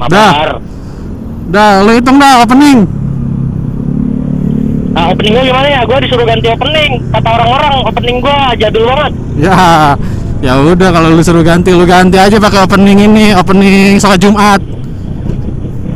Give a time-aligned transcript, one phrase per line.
[0.00, 0.56] Mabar.
[1.52, 2.88] Dah, lu hitung dah opening.
[4.96, 5.80] Nah, opening gua gimana ya?
[5.84, 6.96] Gua disuruh ganti opening.
[7.12, 9.12] Kata orang-orang opening gua jadul banget.
[9.36, 9.92] Ya,
[10.40, 14.64] ya udah kalau lu suruh ganti, lu ganti aja pakai opening ini, opening sholat Jumat.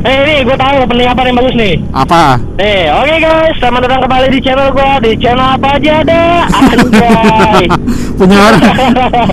[0.05, 1.73] Eh ini gua tahu opening apa nih bagus nih.
[1.89, 2.23] Apa?
[2.61, 4.91] Eh, oke guys, selamat datang kembali di channel gua.
[5.01, 6.21] Di channel apa aja ada?
[6.53, 7.65] Anjay.
[8.21, 8.61] Punya orang,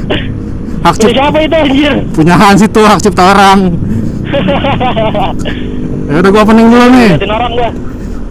[0.88, 1.92] hak cipta, siapa itu anjir?
[2.12, 3.72] punya Hans itu hak cipta orang.
[6.04, 7.10] Ya udah gua opening dulu nih.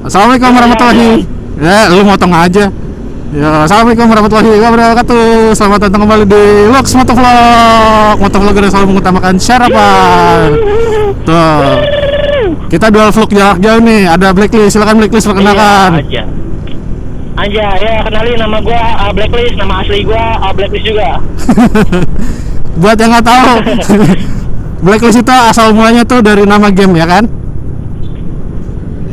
[0.06, 1.26] Assalamualaikum warahmatullahi.
[1.58, 2.70] Ya, lu motong aja.
[3.34, 5.58] Ya, assalamualaikum warahmatullahi wabarakatuh.
[5.58, 8.16] Selamat datang kembali di Lux Motovlog.
[8.22, 10.54] Motovlogger yang selalu mengutamakan syarapan.
[11.26, 11.82] Tuh.
[12.70, 14.06] Kita dual vlog jarak jauh nih.
[14.06, 14.78] Ada blacklist.
[14.78, 15.90] Silakan blacklist perkenalkan.
[15.98, 16.24] Iya, aja.
[17.34, 21.18] Aja, ya kenalin nama gua uh, Blacklist, nama asli gua uh, Blacklist juga.
[22.82, 23.54] Buat yang nggak tahu,
[24.84, 27.24] blacklist itu asal mulanya tuh dari nama game ya kan?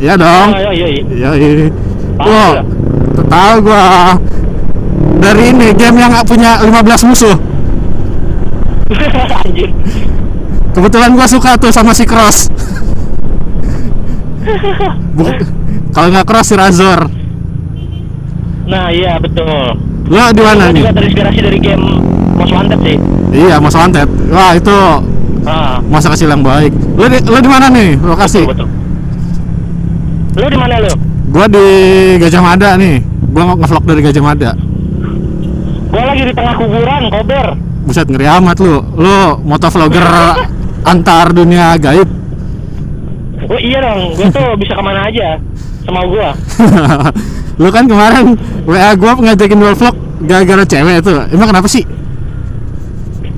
[0.00, 0.48] Iya dong.
[0.50, 1.04] Oh, iya, iya, iya.
[1.06, 1.68] Iya, iya.
[2.20, 2.62] Wow, ya?
[3.28, 4.16] tahu gua.
[5.20, 7.36] Dari ini game yang punya 15 musuh.
[9.44, 9.70] Anjir.
[10.72, 12.48] Kebetulan gua suka tuh sama si Cross.
[15.94, 17.00] Kalau nggak Cross si Razor.
[18.70, 19.76] Nah, iya betul.
[20.10, 20.82] Lo di mana nih?
[20.82, 21.86] juga terinspirasi dari game
[22.34, 22.96] Most Wanted sih.
[23.36, 24.08] Iya, Mas Wanted.
[24.30, 24.76] Wah, itu
[25.48, 26.72] Ah, masa kecil yang baik.
[26.96, 28.44] Lo di, lo di mana nih lokasi?
[28.44, 28.68] betul.
[30.36, 30.92] Lu di mana lu?
[31.30, 31.64] Gua di
[32.20, 33.00] Gajah Mada nih.
[33.30, 34.50] Gua nge-vlog dari Gajah Mada.
[35.90, 37.46] Gua lagi di tengah kuburan, kober.
[37.88, 38.84] Buset ngeri amat lu.
[38.94, 40.06] Lu motovlogger
[40.92, 42.08] antar dunia gaib.
[43.50, 45.40] Oh iya dong, gua tuh bisa ke mana aja
[45.82, 46.30] sama gua.
[47.60, 49.96] lu kan kemarin WA gua ngajakin dual vlog
[50.28, 51.12] gara-gara cewek itu.
[51.32, 51.82] Emang kenapa sih?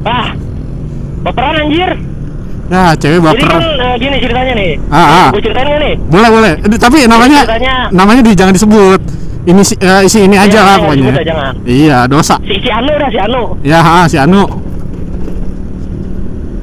[0.02, 0.34] Ah,
[1.22, 1.90] baperan anjir.
[2.66, 3.60] Nah, cewek Jadi kan baper.
[3.78, 4.72] eh, gini ceritanya nih.
[4.88, 5.28] Ah, ah.
[5.28, 5.94] Gua ceritain gak nih?
[6.08, 6.52] Boleh, boleh.
[6.56, 9.00] Eh, Tapi namanya ceritanya- namanya di jangan disebut.
[9.42, 11.10] Ini si, eh, isi ini aja Iya, lah jangan pokoknya.
[11.12, 11.52] ya, jangan.
[11.66, 12.34] Iya, dosa.
[12.40, 13.42] Si, si Anu dah, si Anu.
[13.60, 14.44] Ya, ha, si Anu.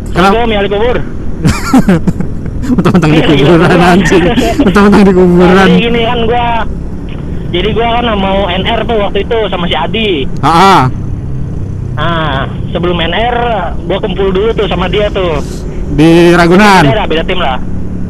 [0.09, 0.33] Kenapa?
[0.33, 0.97] Gua miali kubur.
[2.69, 3.87] Mentang-mentang di Iya, iya, kuburan iya.
[3.91, 4.23] anjing.
[4.61, 5.67] Mentang-mentang di kuburan.
[5.67, 6.45] Jadi gini kan gua
[7.49, 10.09] jadi gua kan mau NR tuh waktu itu sama si Adi.
[10.39, 10.85] Ah,
[11.99, 12.07] ah.
[12.09, 12.39] Nah,
[12.71, 13.35] sebelum NR
[13.83, 15.43] gua kumpul dulu tuh sama dia tuh.
[15.89, 16.85] di Ragunan.
[16.85, 17.57] Beda, beda tim lah.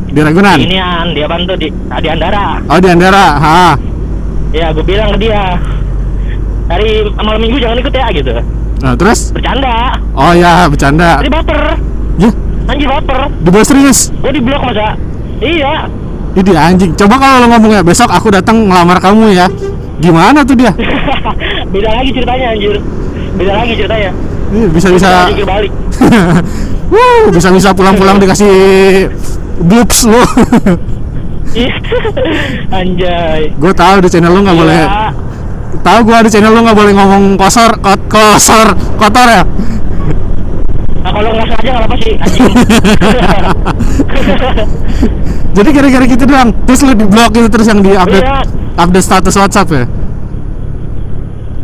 [0.06, 0.58] Di Ragunan.
[0.60, 2.62] Inian, dia bantu di di Andara.
[2.70, 3.26] Oh, di Andara.
[3.40, 3.66] Ha.
[4.50, 5.58] Ya, gue bilang ke dia.
[6.70, 8.34] Hari malam minggu jangan ikut ya gitu.
[8.80, 9.34] Nah, terus?
[9.34, 9.98] Bercanda.
[10.14, 11.22] Oh ya, bercanda.
[11.22, 11.62] Jadi baper.
[12.20, 12.30] Ya,
[12.70, 13.20] Anjir baper.
[13.42, 14.10] di bawah serius.
[14.22, 14.94] Gue di blok masa.
[15.40, 15.90] Iya.
[16.38, 16.92] Ini anjing.
[16.94, 19.50] Coba kalau lo ngomongnya besok aku datang ngelamar kamu ya.
[20.00, 20.72] Gimana tuh dia?
[21.74, 22.78] Beda lagi ceritanya anjir.
[23.38, 24.12] Beda lagi ceritanya.
[24.50, 25.72] Ih, Bisa-bisa balik.
[26.94, 28.50] Wuh, bisa-bisa pulang-pulang dikasih
[29.62, 30.18] bloops lu.
[31.54, 31.74] Iya.
[32.82, 33.54] Anjay.
[33.54, 34.82] gue tahu di channel lu nggak boleh.
[34.82, 35.14] Iya.
[35.80, 39.44] Tahu gua di channel lu nggak boleh ngomong kosor, kot, kosor, kotor ya.
[41.06, 42.14] Nah, kalau nggak sengaja nggak apa sih.
[45.58, 46.50] Jadi kira-kira gitu doang.
[46.66, 48.42] Terus lu di blog itu terus yang di update Iya.
[48.78, 49.86] update status WhatsApp ya.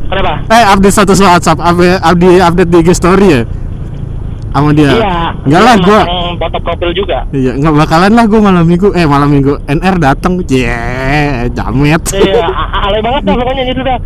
[0.06, 0.34] Kenapa?
[0.50, 3.42] Eh update status WhatsApp, update update, update di IG story ya.
[4.56, 4.88] Sama dia.
[4.88, 5.16] Iya.
[5.44, 6.02] Enggak lah gua.
[6.40, 7.28] foto profil juga.
[7.36, 8.88] Iya, nggak bakalan lah gua malam minggu.
[8.96, 10.40] Eh malam minggu NR datang.
[10.48, 12.04] Ye, jamet.
[12.16, 12.48] Iya,
[12.88, 13.98] alay banget dah pokoknya gitu dah.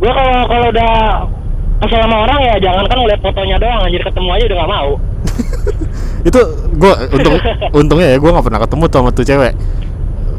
[0.00, 0.92] Gua kalau kalau udah
[1.78, 4.90] kesel sama orang ya jangan kan ngeliat fotonya doang anjir ketemu aja udah gak mau.
[6.28, 6.40] itu
[6.80, 7.34] gua untung
[7.84, 9.52] untungnya ya gua nggak pernah ketemu tuh sama tuh cewek.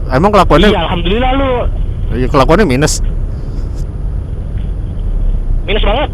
[0.10, 1.50] Emang kelakuannya Iya, alhamdulillah lu
[2.18, 3.06] iya, kelakuannya minus.
[5.70, 6.10] Minus banget.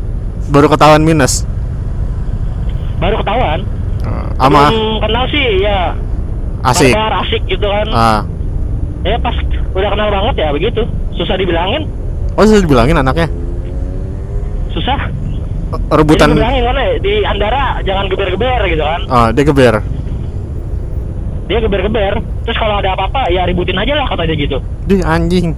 [0.45, 1.33] Baru ketahuan minus.
[2.97, 3.59] Baru ketahuan.
[4.03, 5.79] Eh, Sama Belum kenal sih ya.
[6.61, 6.91] asik.
[6.91, 7.87] Barbar, asik gitu kan.
[7.89, 8.21] Ah.
[9.01, 9.35] Ya pas
[9.71, 10.81] udah kenal banget ya begitu.
[11.15, 11.87] Susah dibilangin,
[12.35, 13.31] Oh, sudah dibilangin anaknya.
[14.69, 15.07] susah.
[15.71, 19.01] Eh, Rebutan Jadi kan di Andara jangan geber-geber gitu kan.
[19.07, 19.79] Ah, dia geber.
[21.45, 22.13] Dia geber-geber.
[22.43, 24.57] Terus kalau ada apa-apa ya ributin aja lah kata dia gitu.
[24.83, 25.55] Dia anjing.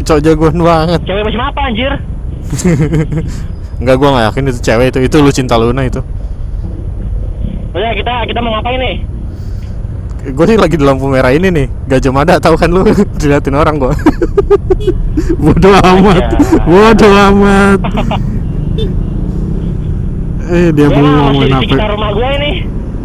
[0.00, 1.00] Cowok jagoan banget.
[1.02, 1.92] Cewek macam apa anjir?
[3.80, 4.98] Enggak gua nggak yakin itu cewek itu.
[5.06, 6.00] Itu lu cinta Luna itu.
[7.70, 8.96] Udah kita kita mau ngapain nih?
[10.20, 12.84] Gue nih lagi di lampu merah ini nih Gajah Mada tahu kan lu
[13.20, 13.96] Diliatin orang gua
[15.48, 16.36] Bodoh amat
[16.68, 17.80] Bodoh amat
[20.44, 22.52] Eh dia Gua mau ngomongin apa rumah gue ini.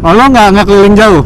[0.04, 1.24] Oh lo nggak nggak keliling jauh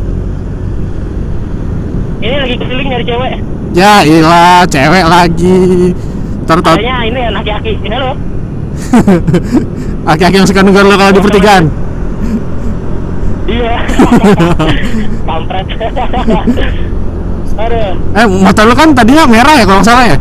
[2.23, 3.33] Ini lagi keliling nyari cewek.
[3.75, 5.91] Ya ilah cewek lagi
[6.51, 7.73] Ntar tau Kayaknya ini ya aki-aki.
[7.79, 8.11] Ini lo.
[10.11, 11.65] Aki-aki yang suka nunggu lo kalau di pertigaan
[13.47, 13.77] Iya.
[15.31, 15.67] Kampret.
[17.55, 20.19] Aduh, Eh, motor lu kan tadinya merah ya kalau salah ya?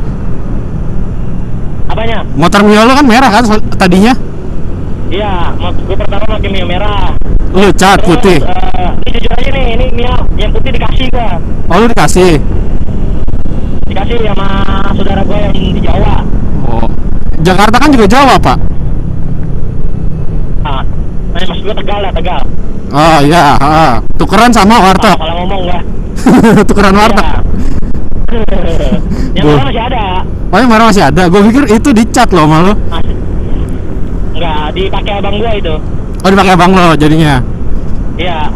[1.89, 2.21] apanya?
[2.37, 3.43] Motor Mio lu kan merah kan
[3.73, 4.13] tadinya?
[5.09, 7.17] Iya, gue pertama pakai Mio merah.
[7.49, 8.37] Lu cat Terus, putih.
[8.45, 11.41] eh, ini jujur aja nih, ini Mio yang putih dikasih gua.
[11.69, 12.37] Oh, lu dikasih.
[13.99, 14.47] Dikasih sama
[14.95, 16.23] saudara gue yang di Jawa.
[16.63, 16.87] Oh.
[17.43, 18.57] Jakarta kan juga Jawa, Pak.
[20.63, 20.83] Ah,
[21.35, 22.41] nah, maksud gue Tegal ya, Tegal.
[22.95, 23.99] Oh iya, ah.
[24.15, 25.19] tukeran sama Ah, warteg.
[25.19, 25.79] kalau ngomong gua.
[26.71, 27.27] tukeran warteg.
[27.27, 27.35] Iya.
[29.35, 30.03] yang Gua- mana masih ada.
[30.47, 31.23] Oh, yang marah masih ada.
[31.27, 32.73] Gue pikir itu dicat loh sama lu.
[32.87, 33.15] Masih.
[34.31, 35.75] Enggak, dipakai abang gua itu.
[36.23, 37.43] Oh, dipakai abang lo jadinya.
[38.15, 38.47] Iya.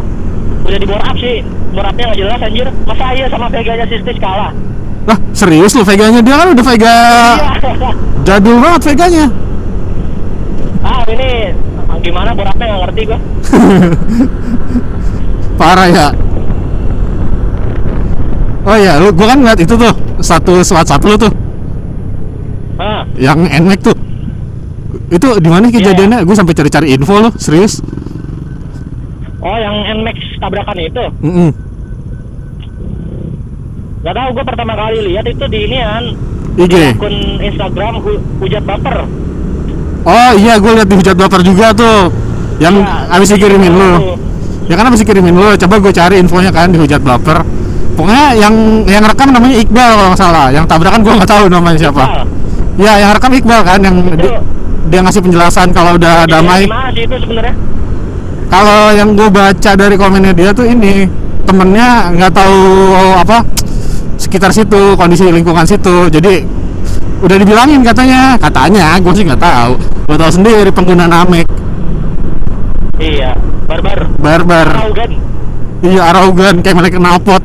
[0.64, 1.44] Udah di bore up sih.
[1.70, 2.66] Bore upnya nggak jelas anjir.
[2.88, 4.50] Masa iya sama Vega-nya Sistis kalah?
[5.04, 6.96] Lah, serius lu Veganya dia kan udah Vega
[7.60, 7.90] Iya.
[8.24, 9.26] jadul banget Veganya.
[10.88, 11.52] ah, ini
[12.00, 13.18] gimana bore upnya nggak ngerti gua.
[15.60, 16.08] Parah ya.
[18.64, 21.32] Oh iya, lu gua kan ngeliat itu tuh status WhatsApp lu tuh
[22.74, 23.96] Ah, yang NMAX tuh.
[25.06, 26.26] Itu di mana kejadiannya?
[26.26, 27.78] Gue sampai cari-cari info lo, serius.
[29.38, 31.04] oh yang Nmax tabrakan itu.
[31.22, 31.50] Mm
[34.04, 36.04] Gak tahu gua pertama kali lihat itu di inian
[36.54, 36.74] IG.
[36.92, 39.08] akun Instagram hu hujat baper.
[40.04, 42.12] Oh iya, gue liat di hujat baper juga tuh.
[42.60, 43.90] Yang Iya, habis dikirimin lu.
[44.68, 45.48] Ya kan habis dikirimin lu.
[45.56, 47.40] Coba gue cari infonya kan di hujat baper.
[47.96, 48.54] Pokoknya yang
[48.84, 50.46] yang rekam namanya Iqbal kalau nggak salah.
[50.52, 52.02] Yang tabrakan gue nggak tahu namanya siapa.
[52.04, 52.24] Iqbal.
[52.76, 54.36] Ya, yang rekam Iqbal kan yang Itu- di-
[54.84, 56.68] dia ngasih penjelasan kalau udah damai.
[56.92, 57.56] Sih itu sebenarnya?
[58.52, 61.08] Kalau yang gue baca dari komennya dia tuh ini
[61.44, 62.60] temennya nggak tahu
[63.16, 63.40] apa
[64.34, 66.10] sekitar situ kondisi lingkungan situ.
[66.10, 66.42] Jadi
[67.22, 68.34] udah dibilangin katanya.
[68.34, 69.78] Katanya gue sih nggak tahu.
[70.10, 71.46] Gue tahu sendiri pengguna namek.
[72.98, 73.38] Iya,
[73.70, 74.10] barbar.
[74.18, 74.68] barbar.
[74.90, 75.10] Kan?
[75.86, 77.42] iya arogan kayak mereka knalpot.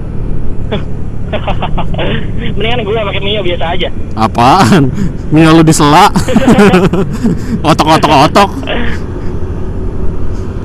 [2.57, 3.89] Mendingan gue pakai Mio biasa aja.
[4.17, 4.89] apaan?
[5.29, 6.09] Mio lu disela.
[7.61, 8.49] Otok otok otok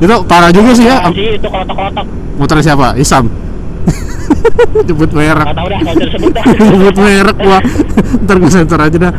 [0.01, 1.05] itu parah juga sih ya.
[1.05, 2.07] Apaan sih itu kotak-kotak.
[2.41, 2.97] motor siapa?
[2.97, 3.29] Isam
[4.89, 6.45] jemput merek Gak tau dah, gak usah disebut dah.
[7.05, 7.59] merek gua
[8.25, 9.13] ntar gue sensor aja dah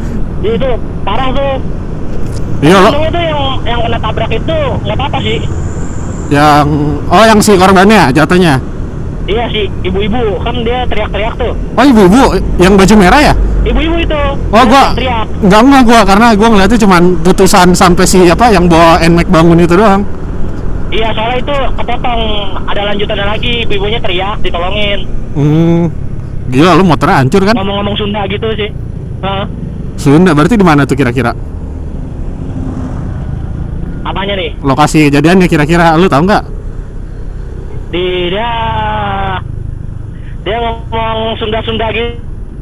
[0.45, 0.71] itu
[1.01, 1.55] parah tuh.
[2.61, 5.39] iya lo itu yang yang kena tabrak itu nggak apa-apa sih.
[6.29, 6.67] yang
[7.09, 8.55] oh yang si korbannya jatuhnya
[9.25, 11.57] Iya sih, ibu-ibu kan dia teriak-teriak tuh.
[11.57, 13.33] oh ibu-ibu yang baju merah ya
[13.65, 14.21] Ibu-ibu itu.
[14.53, 15.25] oh dia gua teriak.
[15.41, 19.57] enggak enggak gua karena gua ngeliatnya cuman putusan sampai si apa yang bawa NMAX bangun
[19.57, 20.05] itu doang
[20.93, 22.21] Iya, soalnya itu kepotong.
[22.69, 24.99] Ada lanjutannya lagi, ibu-ibunya teriak, ditolongin.
[25.35, 25.83] hmm
[26.45, 28.69] gila lu motornya hancur kan Ngomong-ngomong Sunda gitu sih.
[29.25, 29.49] Hah?
[29.97, 31.33] Sunda berarti di mana tuh kira-kira
[34.05, 34.53] Apanya nih?
[34.61, 36.43] lokasi kejadiannya kira-kira lu tahu nggak
[37.89, 38.49] Di dia
[40.45, 42.13] dia ngomong Sunda-Sunda gitu.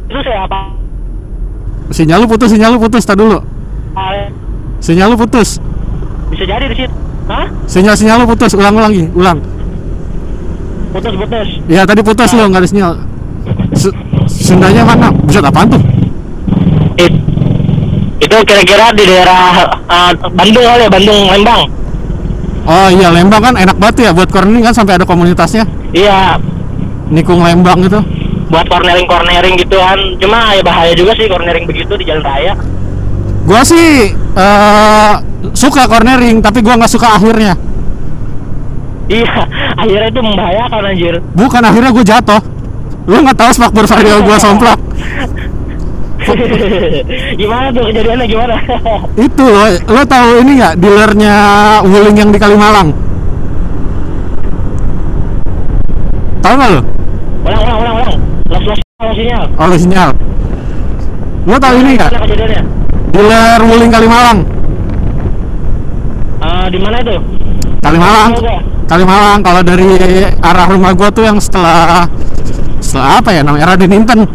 [0.07, 0.71] Itu saya apa?
[1.91, 3.43] sinyal lu putus sinyal lu putus tak dulu
[4.79, 5.59] sinyal lu putus
[6.31, 6.95] Bisa jadi di situ.
[7.23, 7.47] Hah?
[7.65, 9.39] sinyal sinyal lu putus ulang ulang lagi ulang
[10.93, 11.47] Putus-putus.
[11.65, 12.93] ya tadi putus lu nggak ada sinyal
[13.73, 15.81] Su- Sundanya mana buset apaan tuh
[16.95, 17.09] It,
[18.21, 21.61] itu kira-kira di daerah uh, Bandung kali ya, Bandung Lembang.
[22.63, 26.37] Oh iya Lembang kan enak banget ya buat cornering kan sampai ada komunitasnya Iya,
[27.09, 27.99] Nikung Lembang gitu
[28.43, 29.97] buat cornering-cornering gitu kan.
[30.21, 32.53] Cuma ya bahaya juga sih cornering begitu di jalan raya.
[33.43, 35.13] Gua sih eh
[35.51, 37.59] suka cornering tapi gua nggak suka akhirnya.
[39.11, 39.27] Iya,
[39.75, 41.15] akhirnya itu membahayakan anjir.
[41.35, 42.41] bukan akhirnya gua jatuh.
[43.03, 44.79] Lu nggak tahu spakbor vario gua somplak.
[47.39, 48.55] Gimana tuh kejadiannya gimana?
[49.27, 51.35] itu lo lo tahu ini nggak dealernya
[51.83, 52.95] Wuling yang di Kalimalang?
[56.39, 56.81] Tahu nggak lo?
[57.43, 58.17] Ulang, ulang, ulang, ulang.
[58.47, 59.43] Los los los sinyal.
[59.59, 60.09] oh sinyal.
[61.43, 62.11] Lo tahu ini nggak?
[63.11, 64.62] Dealer Wuling Kalimalang
[66.43, 67.15] Ah, di mana itu?
[67.79, 68.31] Kalimalang.
[68.83, 69.87] Kalimalang kalau dari
[70.43, 72.03] arah rumah gua tuh yang setelah
[72.83, 74.27] setelah apa ya namanya Raden Inten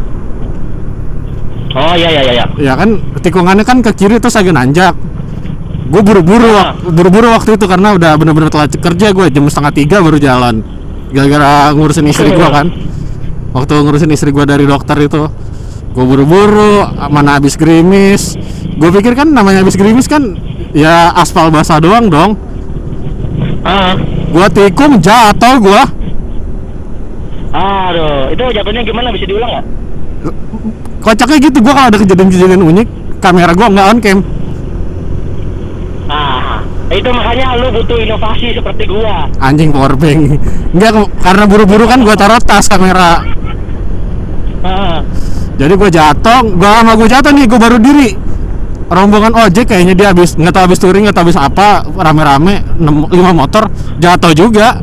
[1.79, 2.33] Oh iya iya iya.
[2.33, 2.45] iya.
[2.57, 4.97] ya kan tikungannya kan ke kiri terus agak nanjak
[5.89, 6.73] gue buru-buru Ah.
[6.75, 10.65] buru-buru waktu itu karena udah bener-bener telat kerja gue jam setengah tiga baru jalan
[11.13, 12.73] gara-gara ngurusin istri gue kan
[13.53, 15.29] waktu ngurusin istri gue dari dokter itu
[15.89, 18.37] gue buru-buru mana habis gerimis
[18.79, 20.37] gue pikir kan namanya habis gerimis kan
[20.71, 22.33] ya aspal basah doang dong
[23.63, 23.93] Ah,
[24.33, 25.83] gue tikung jatuh gue
[27.49, 29.67] aduh, itu jatuhnya gimana bisa diulang nggak?
[30.99, 34.19] kocaknya gitu gue kalau ada kejadian-kejadian unik kamera gue nggak on cam
[36.09, 39.29] Ah, Itu makanya lu butuh inovasi seperti gua.
[39.45, 40.41] Anjing powerbank.
[40.73, 43.21] Enggak karena buru-buru kan gua taruh tas kamera.
[44.65, 44.97] Heeh.
[45.59, 48.15] Jadi gua jatuh, gua sama gua jatuh nih, gua baru diri.
[48.89, 53.11] Rombongan ojek kayaknya dia habis nggak tahu habis touring, nggak tahu habis apa, rame-rame 5
[53.35, 54.79] motor jatuh juga.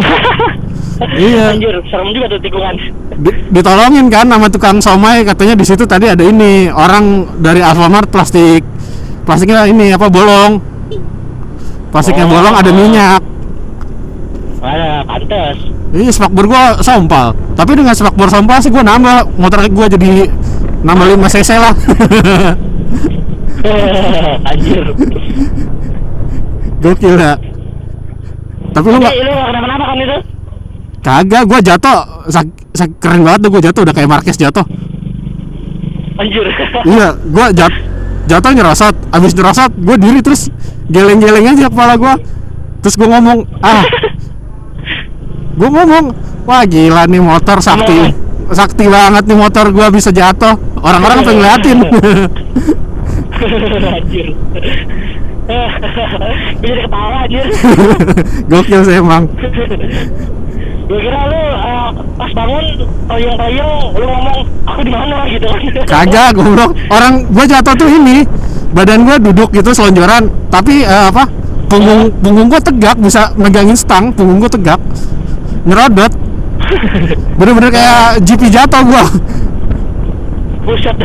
[1.00, 1.56] Iya.
[1.56, 2.76] Anjir, serem juga tuh tikungan.
[3.24, 8.12] Di- ditolongin kan sama tukang somai katanya di situ tadi ada ini orang dari Alfamart
[8.12, 8.60] plastik
[9.24, 10.60] plastiknya ini apa bolong
[11.88, 12.36] plastiknya Oh.
[12.36, 13.20] bolong ada minyak
[15.00, 15.56] Ada pantes.
[15.90, 17.32] ini spakbor gua sompal.
[17.56, 19.32] Tapi dengan spakbor sompal sih gua nambah.
[19.36, 20.28] Motor gua jadi
[20.80, 21.74] nambah 5 cc lah.
[24.50, 24.84] Anjir.
[26.80, 27.34] gokil ya.
[28.70, 30.18] Tapi lu Tapi lu gak kenapa-napa kan itu?
[31.00, 32.00] kagak gua jatuh.
[32.28, 33.80] Sak- sak- keren banget tuh gua jatuh.
[33.84, 34.64] Udah kayak Marquez jatuh.
[36.16, 36.44] Anjir.
[36.92, 37.72] iya gua jat
[38.28, 38.94] jatuh nyerosot.
[39.10, 40.48] Abis nyerosot gua diri terus
[40.88, 42.14] geleng-geleng aja kepala gua.
[42.80, 43.84] Terus gua ngomong ah
[45.60, 46.16] gua ngomong
[46.48, 48.16] wah gila nih motor sakti
[48.50, 50.56] sakti banget nih motor gua bisa jatuh.
[50.80, 51.78] Orang-orang pengen ngeliatin.
[54.00, 54.28] Anjir.
[56.60, 57.46] Gue jadi ketawa anjir.
[58.46, 59.26] gokil sih emang.
[60.86, 61.88] Gue kira lu eh,
[62.18, 62.64] pas bangun
[63.06, 65.26] toyong-toyong lu ngomong aku di mana?
[65.26, 65.46] gitu.
[65.86, 66.70] Kagak goblok.
[66.90, 68.22] Orang gua jatuh tuh ini
[68.74, 70.30] badan gua duduk gitu selonjoran.
[70.50, 71.26] Tapi eh, apa
[71.66, 74.78] punggung punggung gua tegak bisa megangin stang punggung gua tegak
[75.64, 76.12] nyerodot
[77.40, 79.04] bener-bener kayak GP jatuh gua.
[80.60, 80.96] Buset.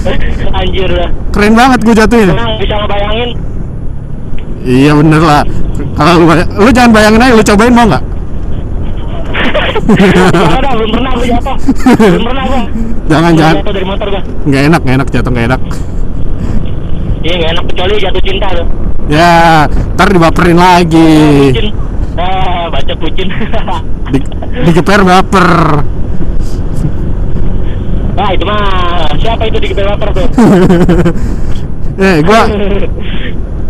[0.58, 1.10] anjir dah.
[1.30, 3.30] keren banget gua jatuhnya Emang bisa ngebayangin?
[4.64, 5.44] Iya bener lah.
[5.94, 6.26] Kalau lu,
[6.64, 8.04] lu jangan bayangin aja lu cobain mau nggak?
[9.84, 11.56] Jangan belum pernah gue jatuh.
[12.00, 12.62] Belum pernah gue
[13.04, 13.54] jangan Belum jangan.
[13.60, 15.60] Jatuh dari motor gue nggak enak nggak enak jatuh nggak enak.
[17.24, 17.64] Iya gak enak.
[17.72, 18.66] Kecuali jatuh cinta tuh
[19.08, 21.52] ya ntar dibaperin lagi.
[21.52, 21.68] Pucin
[22.14, 22.43] Ah,
[22.74, 23.30] baca pucin
[24.10, 24.18] Di,
[24.66, 25.48] digeper baper.
[28.14, 28.62] Nah itu mah
[29.24, 30.26] Siapa itu di baper tuh?
[31.94, 32.50] Eh gua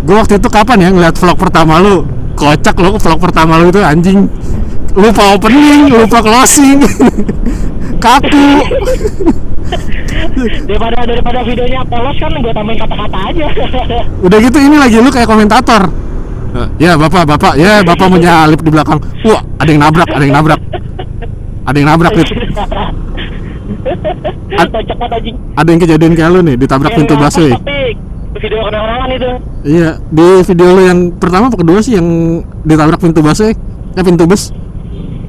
[0.09, 2.09] gua waktu itu kapan ya ngeliat vlog pertama lu?
[2.35, 4.27] Kocak lo vlog pertama lu itu anjing.
[4.97, 6.81] Lupa opening lupa closing.
[8.05, 8.49] Kaku.
[10.67, 13.47] Daripada daripada videonya polos kan gue tambahin kata-kata aja.
[14.25, 15.93] Udah gitu ini lagi lu kayak komentator
[16.79, 17.53] ya bapak bapak.
[17.59, 18.99] Ya bapak menyalip di belakang.
[19.27, 20.61] Wah ada yang nabrak ada yang nabrak.
[21.65, 22.35] Ada yang nabrak gitu
[24.55, 24.73] Ad-
[25.57, 27.53] ada yang kejadian kayak lu nih ditabrak pintu busway.
[27.57, 27.97] Tapi
[28.39, 29.31] video itu.
[29.65, 32.07] Iya di video lu yang pertama apa kedua sih yang
[32.63, 33.57] ditabrak pintu busway?
[33.97, 34.53] Ya pintu bus.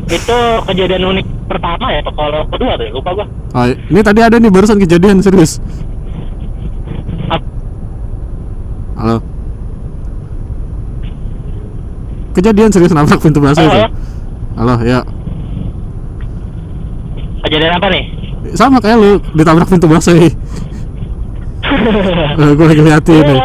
[0.05, 0.37] Itu
[0.69, 3.25] kejadian unik pertama ya Kalau kedua tuh lupa gue
[3.57, 5.57] oh, ini tadi ada nih barusan kejadian serius.
[8.95, 9.34] Halo
[12.35, 13.79] kejadian serius nabrak pintu Halo, itu.
[13.79, 13.89] Ya?
[14.59, 14.99] halo ya.
[17.47, 18.03] Kejadian apa nih?
[18.53, 20.29] sama kayak lu ditabrak pintu busway
[21.65, 23.39] Eh, gue lagi liatin nih.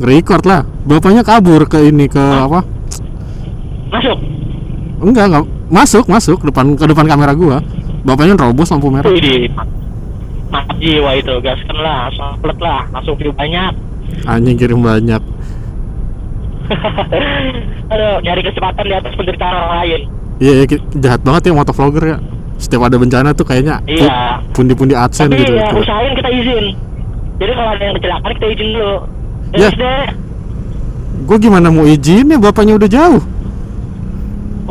[0.00, 0.64] record lah.
[0.88, 2.64] Bapaknya kabur ke ini ke apa?
[3.92, 4.18] Masuk?
[5.04, 5.44] enggak enggak.
[5.68, 6.38] Masuk masuk.
[6.40, 7.60] Depan ke depan kamera gua.
[8.08, 9.12] Bapaknya nerobos lampu merah.
[9.12, 9.52] Wih
[10.48, 11.34] Mantap jiwa itu.
[11.44, 12.88] Gaskan lah upload lah.
[12.88, 13.76] Langsung view banyak.
[14.24, 15.20] Anjing kirim banyak
[17.92, 20.00] Aduh nyari kecepatan di atas penderitaan orang lain.
[20.36, 22.18] Iya iya, ki- jahat banget ya motovlogger ya.
[22.56, 24.40] Setiap ada bencana tuh kayaknya Iya.
[24.50, 25.52] pundi-pundi adsen Tapi gitu.
[25.54, 25.80] ya Tuh.
[25.80, 26.66] usahain kita izin.
[27.36, 28.94] Jadi kalau ada yang kecelakaan kita izin dulu.
[29.52, 29.68] Ya.
[29.68, 30.06] Terus deh.
[31.24, 32.36] Gua gimana mau izin ya?
[32.36, 33.22] Bapaknya udah jauh.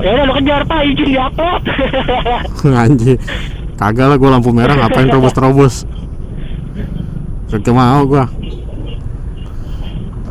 [0.02, 0.80] Ya udah lu kejar pak.
[0.84, 1.62] Izin di upload
[2.84, 3.20] anjing.
[3.76, 4.76] Kagak lah gua lampu merah.
[4.76, 5.86] Ngapain terobos-terobos?
[7.48, 8.26] Kagak mau gua.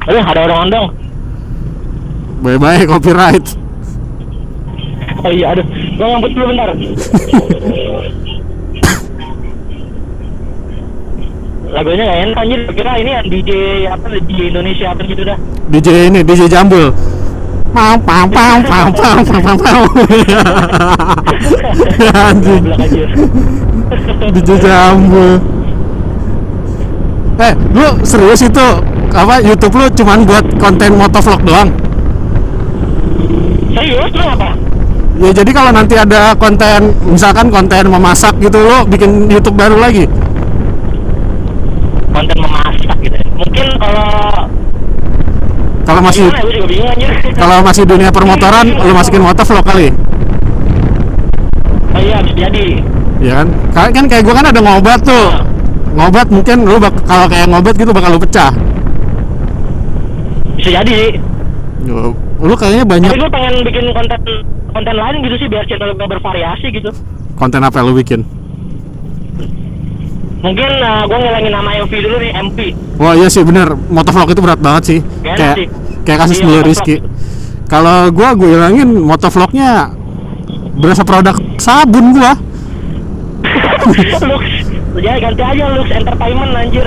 [0.04, 0.88] Aduh ada orang dong
[2.44, 3.56] Bye-bye copyright.
[5.24, 5.64] Oh iya, aduh.
[5.96, 6.68] Gua ngambut dulu bentar.
[11.72, 13.50] Lagunya gak enak anjir, kira ini yang DJ
[13.88, 15.40] apa DJ Indonesia apa gitu dah.
[15.72, 16.92] DJ ini DJ Jambul.
[17.72, 19.82] Pam pam pam pam pam pam pam pam.
[22.04, 22.62] Ya, anjing.
[24.36, 25.40] DJ Jambul.
[27.40, 28.66] Eh, lu serius itu
[29.16, 31.72] apa YouTube lu cuman buat konten motovlog doang?
[33.74, 34.10] Serius?
[34.14, 34.50] Lu apa?
[35.14, 40.10] ya jadi kalau nanti ada konten misalkan konten memasak gitu lu bikin YouTube baru lagi?
[42.10, 43.26] Konten memasak gitu ya?
[43.38, 44.10] Mungkin kalau
[45.84, 46.92] kalau masih ya,
[47.40, 49.88] kalau masih dunia permotoran lu masukin motovlog kali?
[51.94, 52.66] Oh iya bisa jadi.
[53.22, 53.48] Ya kan?
[53.70, 55.26] Kan kan kayak gua kan ada ngobat tuh.
[55.94, 58.50] Ngobat mungkin lu bak- kalau kayak ngobat gitu bakal lu pecah.
[60.58, 61.18] Bisa jadi.
[61.84, 64.20] Yo, Lu kayaknya banyak tapi gue pengen bikin konten
[64.70, 66.90] konten lain gitu sih biar channel gue bervariasi gitu
[67.34, 68.20] konten apa yang lu bikin?
[70.44, 72.58] mungkin uh, gue ngilangin nama MV dulu nih MP
[73.00, 74.98] Wah iya sih bener, motovlog itu berat banget sih.
[75.02, 75.66] Enak kayak sih.
[76.06, 76.58] kayak kasus Iya, dulu.
[76.62, 76.96] Rizky.
[77.66, 79.90] Kalau gua gue hilangin motovlognya
[80.78, 82.38] berasa produk sabun gua.
[84.30, 84.44] Lux
[85.02, 86.86] ya ganti aja Lux Entertainment anjir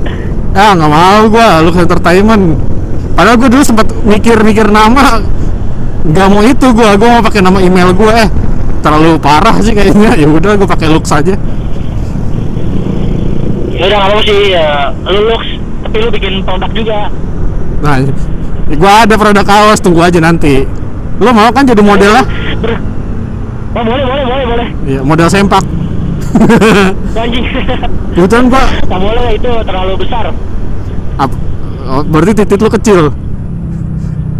[0.58, 2.73] Ah nggak mau gua, lu entertainment.
[3.14, 5.22] Padahal gua dulu sempat mikir-mikir nama,
[6.02, 8.28] nggak mau itu gua, gua mau pakai nama email gua eh
[8.82, 10.18] terlalu parah sih kayaknya.
[10.18, 11.34] Ya udah gua pakai Lux aja.
[13.74, 14.66] ya udah nggak apa sih ya,
[15.04, 15.42] lu Lux
[15.82, 16.98] tapi lu bikin produk juga
[17.82, 18.00] Nah,
[18.74, 20.64] gua ada produk kaos, tunggu aja nanti.
[21.20, 22.24] Lu mau kan jadi modelnya?
[22.58, 22.80] Ber-
[23.74, 25.62] oh boleh boleh boleh boleh Iya, model sempak.
[27.14, 27.44] anjing
[28.14, 30.24] Kebetulan gua nggak boleh itu terlalu besar
[31.14, 31.40] Ap-
[31.84, 33.00] oh, berarti titik lu kecil.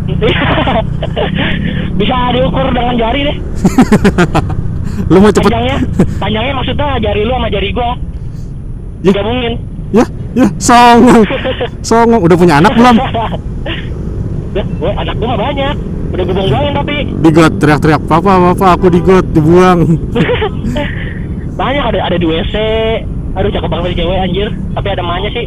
[2.00, 3.36] bisa diukur dengan jari deh.
[5.10, 5.78] Lu mau cepet panjangnya.
[6.22, 7.98] Panjangnya maksudnya jari lu sama jari gua.
[9.02, 9.10] Ya.
[9.10, 9.54] digabungin.
[9.90, 10.04] Ya
[10.38, 10.48] ya.
[10.56, 11.22] Songong.
[11.88, 12.20] Songong.
[12.22, 12.96] Udah punya anak belum?
[14.78, 15.76] Gua anak gua banyak.
[16.14, 16.96] Udah gue buang tapi.
[17.26, 19.98] Digot teriak-teriak papa papa aku digot dibuang.
[21.58, 22.54] Banyak ada ada di WC
[23.34, 24.48] aduh cakep banget cewek anjir.
[24.78, 25.46] Tapi ada emaknya sih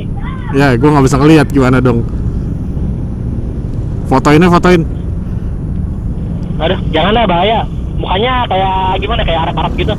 [0.56, 2.08] ya gue nggak bisa ngeliat gimana dong.
[4.08, 4.82] Fotoinnya fotoin.
[6.64, 7.60] Aduh jangan lah bahaya.
[7.98, 9.96] Mukanya kayak gimana kayak Arab-Arab gitu.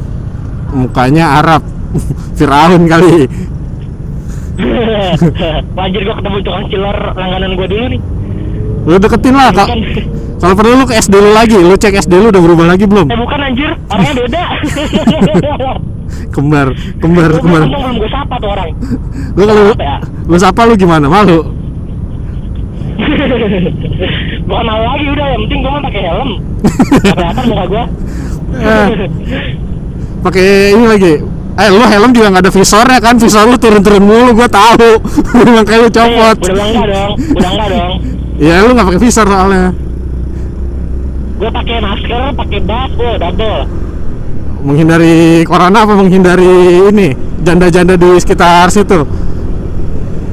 [0.72, 1.62] Mukanya Arab.
[2.38, 3.28] Firaun kali.
[5.78, 8.00] Wah, anjir gua ketemu tukang chiller langganan gua dulu nih.
[8.88, 9.78] Lu deketin lah bukan.
[10.42, 11.58] Kalau perlu lu ke SD lu lagi.
[11.58, 13.10] Lu cek SD lu udah berubah lagi belum?
[13.10, 13.70] Eh bukan anjir.
[13.90, 14.44] Orangnya beda
[16.38, 16.68] kembar
[17.02, 18.70] kembar Gua kembar belum gue sapa tuh orang
[19.34, 19.96] lu kalau lu, ya?
[20.24, 21.38] lu sapa lu gimana malu
[24.48, 26.30] Bukan mau lagi udah, yang penting gua mah pakai helm.
[26.98, 27.84] Kelihatan muka gua.
[28.48, 28.88] Eh.
[30.18, 31.12] pakai ini lagi
[31.54, 34.96] eh lu helm juga nggak ada visornya kan visor lu turun-turun mulu gua tahu
[35.52, 37.94] makanya lu copot Eh, udah enggak dong, udah enggak dong.
[38.40, 39.68] ya lu nggak pakai visor soalnya
[41.38, 43.60] Gua pakai masker, pakai buff, double.
[44.60, 46.50] Menghindari corona apa menghindari
[46.88, 49.06] ini janda-janda di sekitar situ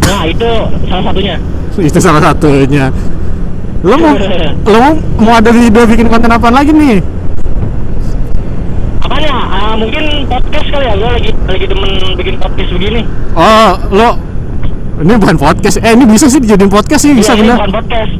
[0.01, 0.49] Nah, itu
[0.85, 1.35] salah satunya.
[1.75, 2.85] itu salah satunya
[3.81, 4.15] lu mau
[4.65, 4.79] lu
[5.19, 6.97] mau, ada video bikin konten apa lagi nih
[8.99, 9.33] Apanya?
[9.45, 13.01] Ah, mungkin podcast kali ya, gua lagi lagi demen bikin podcast begini.
[13.33, 14.09] oh lu
[14.97, 17.73] ini bukan podcast eh ini bisa sih dijadiin podcast sih bisa Iya, ini bener bukan
[17.75, 18.11] podcast.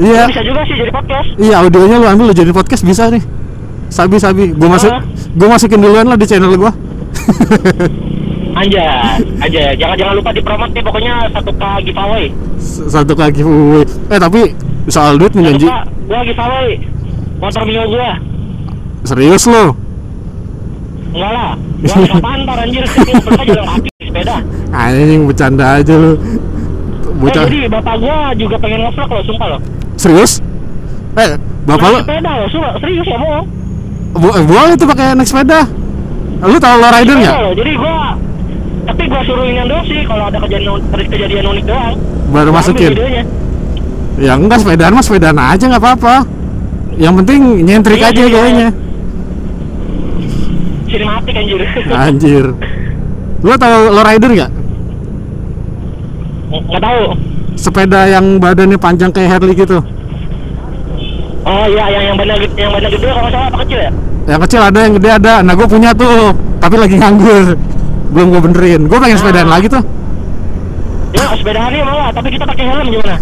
[0.00, 1.28] iya Bisa juga sih jadi podcast.
[1.36, 3.22] iya audionya lu ambil lu jadiin podcast bisa nih
[3.86, 5.02] sabi sabi gua masuk Ah.
[5.36, 6.72] Gua masukin duluan lah di channel gua
[8.50, 9.62] Aja, aja.
[9.78, 12.24] Jangan jangan lupa dipromot nih pokoknya satu k giveaway.
[12.60, 13.86] satu kaki giveaway.
[14.10, 14.40] eh tapi
[14.90, 15.74] soal duit Satu menjanji k
[16.10, 16.68] gua giveaway.
[17.40, 18.12] Motor Mio gua.
[19.06, 19.72] serius lo
[21.10, 21.50] Enggak lah.
[21.56, 22.84] Gua nggak pantar anjir.
[23.24, 24.36] Pernah jalan kaki sepeda.
[24.70, 26.12] anjing bercanda aja lu
[27.20, 29.60] Eh, jadi bapak gua juga pengen ngevlog loh, sumpah loh.
[29.94, 30.40] serius
[31.14, 31.36] eh
[31.68, 33.46] bapak lu sepeda loh, sumpah, serius ya bohong.
[34.12, 35.60] Bo- eh, boleh tuh pakai naik sepeda
[36.40, 38.16] lu tahu lo rider nggak loh, Jadi gua
[38.82, 41.94] tapi gua suruhin yang doang sih kalau ada kejadian kejadian unik doang.
[42.30, 42.92] baru Gua masukin
[44.18, 46.14] ya enggak sepedaan mah sepedaan aja nggak apa-apa
[46.94, 48.28] yang penting nyentrik Iya, aja iya.
[48.30, 48.68] kayaknya
[50.86, 51.60] Sinematik anjir.
[51.88, 52.44] anjir
[53.40, 54.52] lu tahu lo rider nggak
[56.50, 57.04] Nggak tahu.
[57.54, 59.78] sepeda yang badannya panjang kayak Harley gitu
[61.42, 63.90] Oh iya, yang yang benar yang benar gede kalau salah apa kecil ya?
[64.26, 67.56] yang kecil ada yang gede ada nah gue punya tuh tapi lagi nganggur
[68.10, 69.52] belum gue benerin gue pengen sepedaan Ah.
[69.52, 69.82] lagi tuh
[71.10, 73.16] Ya, sepedaan ini mau lah, tapi kita pakai helm gimana?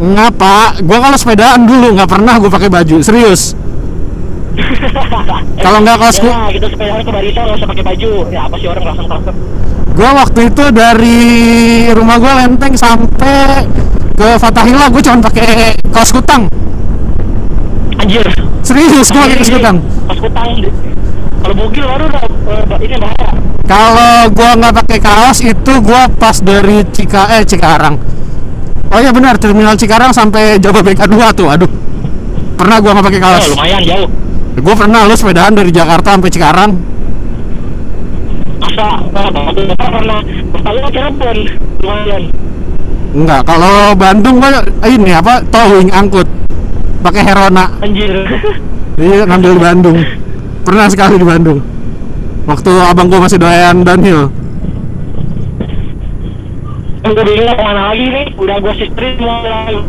[0.00, 3.52] ngapa gue kalau sepedaan dulu nggak pernah gue pakai baju serius
[5.58, 8.10] Kalau nggak kalau sku- ya, kita sepedaan ke barisan nggak usah pakai baju.
[8.28, 9.36] Ya apa sih orang langsung langsung.
[9.90, 11.20] gue waktu itu dari
[11.92, 13.66] rumah gue lenteng sampai
[14.12, 15.46] ke Fatahila gue cuma pakai
[15.88, 16.46] kaos kutang
[17.98, 18.26] Anjir.
[18.62, 19.76] serius gue pakai kutang
[20.14, 20.48] kutang.
[21.38, 23.30] Kalau bugil baru udah eh, ini bahaya.
[23.64, 27.94] kalau gue nggak pakai kaos itu gue pas dari Cika eh Cikarang
[28.88, 31.70] oh iya benar terminal Cikarang sampai Jababeka 2 tuh aduh
[32.54, 34.08] pernah gue nggak pakai kaos Oh, lumayan jauh.
[34.56, 36.70] gue pernah lu sepedaan dari Jakarta sampai Cikarang
[38.58, 39.28] Masa eh,
[39.76, 40.18] pernah
[40.50, 41.36] pertama Cirebon
[41.78, 42.22] lumayan.
[43.10, 44.50] enggak kalau Bandung gue
[44.86, 46.26] ini apa towing angkut
[46.98, 48.12] pakai Herona Anjir.
[49.00, 49.98] iya ngambil di Bandung
[50.62, 51.58] pernah sekali di Bandung
[52.44, 54.28] waktu abang gue masih doyan downhill
[57.00, 59.80] gue bingung ke mana lagi nih udah gue sistri semua lagi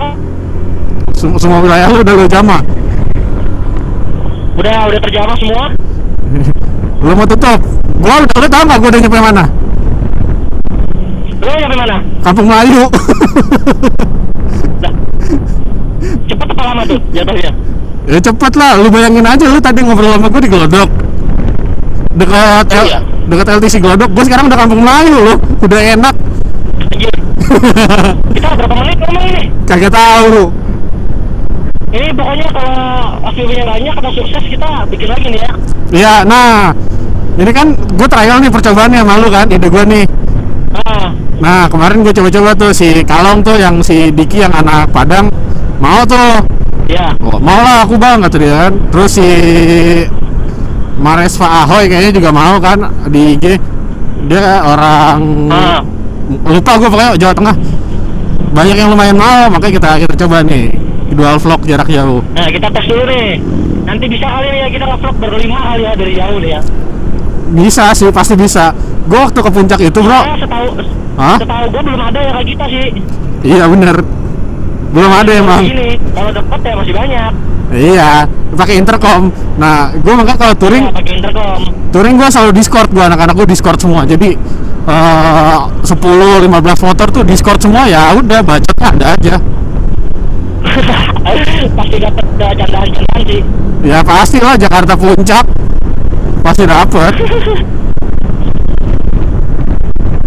[1.14, 2.64] Sem- semua wilayah lu udah lu jama.
[4.56, 5.64] udah udah terjamah semua
[7.00, 7.60] Lu mau tutup?
[7.96, 9.44] Gua udah lu tau nggak gua udah nyampe mana?
[11.40, 12.84] lo nyampe mana Kampung Melayu.
[16.00, 16.16] Dah.
[16.26, 17.52] cepet apa lama tuh jatuhnya
[18.06, 20.90] ya cepet lah, lu bayangin aja lu tadi ngobrol sama gua di Glodok.
[22.10, 23.00] Dekat Oh, iya.
[23.30, 25.38] dekat LTC Glodok, gua sekarang udah Kampung Melayu loh.
[25.62, 26.16] Udah enak.
[26.90, 27.14] anjir
[28.34, 30.50] kita berapa menit ngomong ini Kagak tahu.
[31.90, 32.82] ini pokoknya kalau
[33.30, 35.52] view-nya banyak atau sukses kita bikin lagi nih ya
[35.90, 36.70] Iya, nah
[37.36, 40.06] ini kan gue trial nih percobaannya sama lu kan, ide gue nih.
[40.82, 41.10] ah
[41.40, 45.30] Nah kemarin gue coba-coba tuh si Kalong tuh yang si Diki yang anak Padang
[45.80, 46.44] mau tuh,
[46.92, 48.74] ya oh, mau lah aku bang kata dia kan.
[48.92, 49.28] Terus si
[51.00, 53.46] Maresva Ahoy kayaknya juga mau kan di IG.
[54.28, 55.80] Dia orang ah
[56.30, 57.56] lupa gue pokoknya Jawa Tengah.
[58.50, 60.74] Banyak yang lumayan mau, makanya kita kita coba nih
[61.14, 62.22] dual vlog jarak jauh.
[62.38, 63.42] nah kita tes dulu nih
[63.86, 66.62] nanti bisa kali ya kita nge-vlog berlima kali ya dari jauh nih ya
[67.50, 68.70] Bisa sih, pasti bisa.
[69.10, 70.68] Gue waktu ke puncak itu bro, Soalnya setahu
[71.18, 71.38] Hah?
[71.42, 72.86] setahu gue belum ada yang kayak kita sih
[73.42, 73.96] iya bener.
[74.90, 75.62] Belum ada emang.
[75.62, 77.32] Gini, kalau deket ya masih banyak.
[77.70, 78.10] Iya,
[78.58, 79.30] pakai intercom.
[79.62, 81.60] Nah, gue makanya kalau touring, Ya, pakai intercom.
[81.94, 84.02] touring gue selalu discord gue anak-anak gue discord semua.
[84.04, 84.34] Jadi
[84.90, 86.50] eh 10 15
[86.82, 89.36] motor tuh discord semua ya udah bacotnya ada aja.
[91.78, 93.42] Pasti dapat candaan-candaan sih.
[93.80, 95.46] Ya pasti lah Jakarta puncak
[96.42, 97.14] pasti dapet.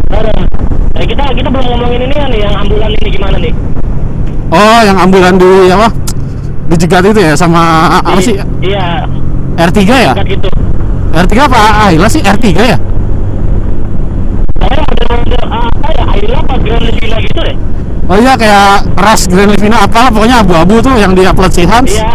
[0.09, 0.33] Ada.
[0.94, 3.53] Eh kita kita belum ngomongin ini kan nih yang ambulan ini gimana nih?
[4.52, 5.88] Oh, yang ambulan di apa?
[6.68, 8.34] Dijegat itu ya sama apa Di- sih?
[8.60, 9.08] Iya,
[9.56, 10.12] R3 ya?
[10.28, 10.48] gitu.
[11.12, 12.20] R3 apa Ayla sih?
[12.20, 12.76] R3 ya?
[14.60, 16.04] Saya model-model ah, apa ya?
[16.04, 17.56] Ayla apa Grand Livina gitu deh.
[18.12, 21.88] Oh iya kayak Ras Grand Livina apa pokoknya abu-abu tuh yang di upload si Hans.
[21.96, 22.12] Iya.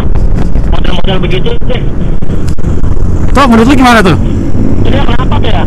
[0.74, 1.82] Model-model begitu deh.
[3.34, 4.18] Tuh menurut lu gimana tuh?
[4.86, 5.64] Jadi kenapa tuh ya?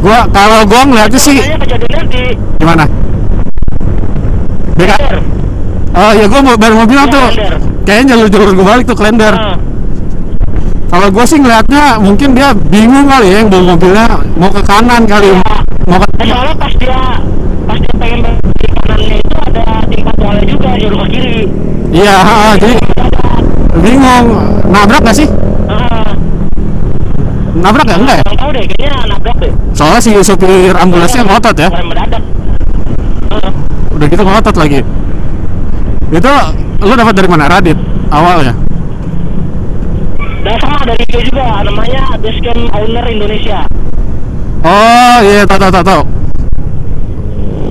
[0.00, 2.22] Gua kalau gua ngeliatnya sih kejadiannya di
[2.60, 2.84] gimana?
[4.76, 4.92] BK.
[5.96, 7.26] Oh iya gua mau baru mau bilang Iya, tuh.
[7.86, 9.32] Kayaknya jalur-jalur gua balik tuh Klender.
[9.32, 9.56] Ah,
[10.86, 14.04] Kalau gua sih ngeliatnya mungkin dia bingung kali ya yang bawa mobilnya
[14.36, 15.32] mau ke kanan kali.
[15.32, 15.56] Iya.
[15.88, 16.98] Mau ke Eh, soalnya pas dia
[17.64, 18.18] pas dia pengen
[18.60, 21.36] di kanannya itu ada tingkat tualnya juga nyuruh ke kiri.
[21.96, 22.74] Iya, ha, jadi
[23.80, 24.26] bingung.
[24.68, 25.28] Nabrak gak sih?
[25.70, 26.12] Ah,
[27.56, 27.96] Nabrak ya?
[27.96, 28.24] Enggak ya?
[28.36, 29.52] Tahu deh, kayaknya nabrak deh.
[29.72, 31.68] Soalnya si supir ambulansnya ngotot ya.
[31.72, 32.22] Mendadak.
[33.32, 33.50] Ah,
[33.96, 34.80] Udah gitu ngotot lagi.
[36.12, 36.32] Itu
[36.86, 37.50] lu dapat dari mana?
[37.50, 37.78] Radit
[38.10, 38.54] awal ya?
[40.46, 43.66] dan sama dari itu juga namanya Basecamp Owner Indonesia.
[44.62, 46.02] Oh iya, tahu tahu tahu.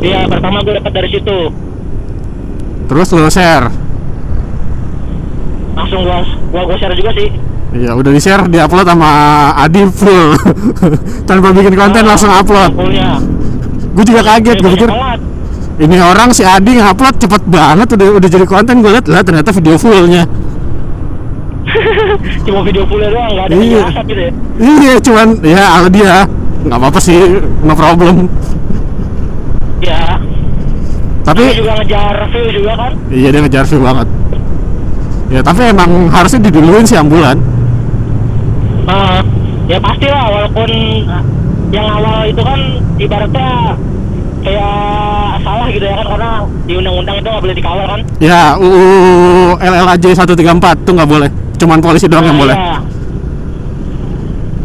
[0.04, 1.38] Iya, pertama gue dapat dari situ.
[2.92, 3.72] Terus lu share.
[5.80, 6.20] Langsung gua
[6.52, 7.32] gua, gua share juga sih.
[7.76, 9.12] Iya, udah di share, di upload sama
[9.56, 10.36] Adi full.
[11.32, 12.72] Tanpa bikin konten Ah, langsung upload.
[12.76, 13.20] Kumpulnya.
[13.96, 14.90] Gue juga kaget, gue pikir.
[15.76, 19.52] Ini orang si Adi ngupload cepet banget udah udah jadi konten gue liat lah ternyata
[19.52, 20.24] video fullnya.
[22.46, 23.84] Cuma video fullnya doang, nggak ada Iya.
[24.02, 24.32] gitu ya.
[24.56, 26.14] Iya, cuman ya ala dia
[26.64, 27.20] nggak apa-apa sih,
[27.60, 28.32] no problem.
[29.80, 30.02] Iya.
[31.26, 32.92] Tapi Dia juga ngejar view juga kan.
[33.10, 34.08] iya dia ngejar view banget.
[35.26, 37.36] Ya tapi emang harusnya diduluin sih ambulan.
[38.86, 39.26] Ah,
[39.66, 40.70] ya pasti lah walaupun
[41.74, 42.60] yang awal itu kan
[42.96, 43.74] ibaratnya
[45.76, 46.30] gitu ya kan karena
[46.64, 48.86] di undang-undang itu nggak boleh dikawal kan Ya UU
[49.58, 50.32] LLAJ 134
[50.82, 51.30] tuh nggak boleh.
[51.56, 52.56] Cuman polisi doang yang Nah, boleh.
[52.56, 52.78] iya.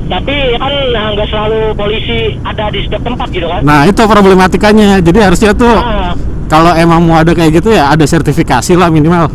[0.09, 4.99] tapi kan nah, nggak selalu polisi ada di setiap tempat gitu kan Nah itu problematikanya.
[4.99, 6.15] Jadi harusnya tuh Ah,
[6.47, 9.31] kalau emang mau ada kayak gitu ya ada sertifikasi lah minimal.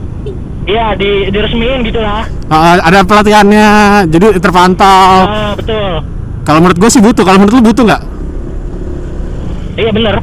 [0.66, 3.70] iya di diresmiin gitu lah Uh, ada pelatihannya,
[4.06, 5.26] jadi terpantau.
[5.26, 5.98] ah betul
[6.44, 7.22] Kalau menurut gue sih butuh.
[7.22, 8.02] Kalau menurut lu butuh nggak?
[9.76, 10.16] iya bener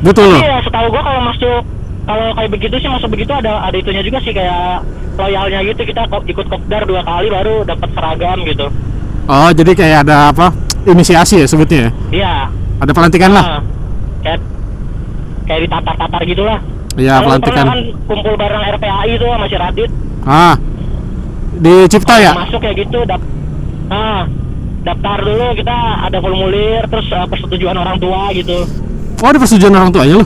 [0.00, 0.38] Butuh lo.
[0.40, 1.60] Iya, setahu gua kalau masuk
[2.08, 4.82] kalau kayak begitu sih masuk begitu ada ada itunya juga sih kayak
[5.20, 8.66] loyalnya gitu kita kok ikut kopdar dua kali baru dapat seragam gitu.
[9.28, 10.50] Oh jadi kayak ada apa?
[10.88, 11.78] Inisiasi ya sebutnya.
[11.78, 11.90] ya?
[12.10, 12.34] Iya.
[12.80, 13.44] Ada pelantikan lah.
[13.44, 13.60] Nah,
[14.24, 14.40] kayak
[15.44, 16.58] kayak ditatar-tatar gitu lah.
[16.98, 17.66] Iya pelantikan.
[17.68, 19.90] kan kumpul bareng RPAI tuh sama si Radit.
[20.24, 20.56] Ah
[21.60, 22.32] di Cipta ya?
[22.32, 23.20] Masuk kayak gitu dap
[23.90, 24.24] ah
[24.80, 25.76] daftar dulu kita
[26.08, 28.64] ada formulir terus eh, persetujuan orang tua gitu.
[29.20, 30.24] Oh ada persetujuan orang tuanya lu?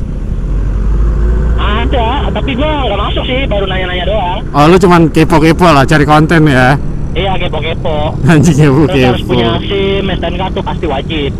[1.59, 4.40] Ada, tapi gua nggak masuk sih, baru nanya-nanya doang.
[4.54, 6.78] Oh lu cuman kepo-kepo lah cari konten ya?
[7.14, 8.14] Iya, kepo-kepo.
[8.26, 11.30] Anjing kepo Terus harus punya SIM, STNK tuh pasti wajib.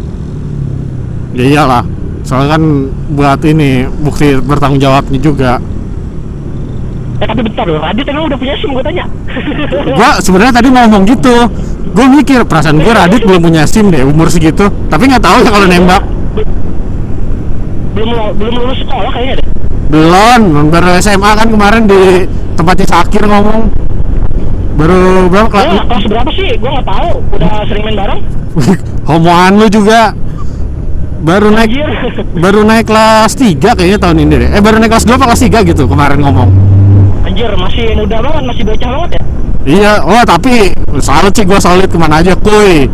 [1.35, 1.85] Ya iyalah.
[2.25, 2.63] soalnya kan
[3.13, 5.61] buat ini bukti bertanggung jawabnya juga
[7.21, 9.05] Eh tapi bentar loh, Radit emang udah punya SIM gue tanya.
[10.01, 11.37] gua sebenarnya tadi ngomong gitu
[11.95, 15.51] gue mikir perasaan gue Radit belum punya SIM deh umur segitu tapi nggak tahu ya
[15.53, 16.01] kalau nembak
[17.95, 19.47] belum belum lulus sekolah kayaknya deh.
[19.95, 22.27] belum baru SMA kan kemarin di
[22.59, 23.71] tempatnya Sakir ngomong
[24.75, 26.51] baru berapa Kelas, kelas kelas berapa sih?
[26.59, 27.11] Gue nggak tahu.
[27.39, 28.21] Udah sering main bareng.
[29.09, 30.11] homoan lu juga
[31.23, 31.89] baru naik Anjir.
[32.45, 35.43] baru naik kelas 3 kayaknya tahun ini deh eh baru naik kelas 2 apa kelas
[35.47, 36.51] 3 gitu kemarin ngomong
[37.25, 39.21] Anjir, masih muda banget, masih bocah banget ya.
[39.65, 42.91] iya oh tapi salut sih gua solid ke mana aja kuy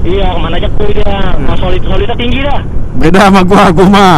[0.00, 1.16] Iya, ke mana aja kuy dia.
[1.44, 2.60] Nah, solid solidnya tinggi dah.
[3.00, 4.16] Beda sama gua gua mah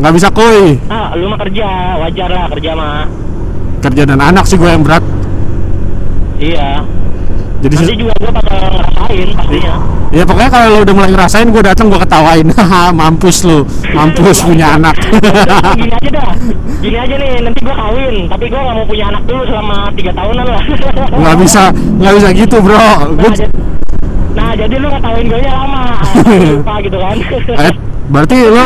[0.00, 3.04] nggak bisa kuy Ah, lu mah kerja, wajar lah kerja mah.
[3.80, 5.04] kerja dan anak sih gua yang berat
[6.36, 6.80] Iya.
[7.60, 9.74] jadi Nanti juga gue bakal ngerasain pastinya.
[10.10, 12.48] ya pokoknya kalau lu udah mulai ngerasain gua datang gua ketawain
[12.94, 13.58] mampus lu
[13.90, 14.96] mampus punya anak
[15.76, 16.30] gini aja dah.
[16.80, 20.16] Gini aja nih, nanti gue kawin, tapi gue gak mau punya anak dulu selama tiga
[20.16, 20.64] tahunan lah.
[21.12, 21.62] nggak bisa
[22.00, 23.30] nggak bisa gitu bro Nah, gua
[24.36, 25.84] nah, jadi lu ngetawain gue nya lama,
[26.58, 27.16] lupa gitu kan.
[27.56, 27.74] eh,
[28.10, 28.64] berarti lu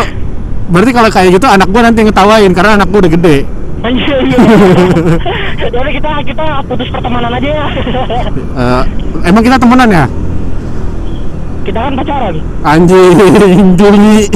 [0.64, 3.38] berarti kalau kayak gitu anak gua nanti ngetawain karena anak gua udah gede
[3.84, 4.38] Anjir, iya.
[5.76, 7.66] Jadi kita kita putus pertemanan aja ya.
[8.56, 8.82] Eh,
[9.28, 10.04] emang kita temenan ya
[11.64, 12.34] kita kan pacaran.
[12.60, 13.16] anjing
[13.80, 14.28] Juli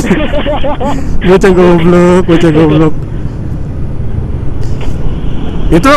[1.28, 2.94] bocah goblok bocah goblok
[5.68, 5.94] itu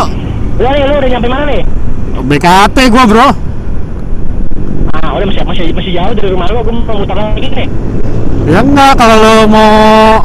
[0.60, 1.64] nih, lu udah nyampe mana nih?
[2.28, 3.28] BKT gua bro
[5.12, 7.68] Ah, udah masih masih masih jauh dari rumah lu, gue mau muter lagi nih.
[8.48, 9.72] ya enggak kalau lo mau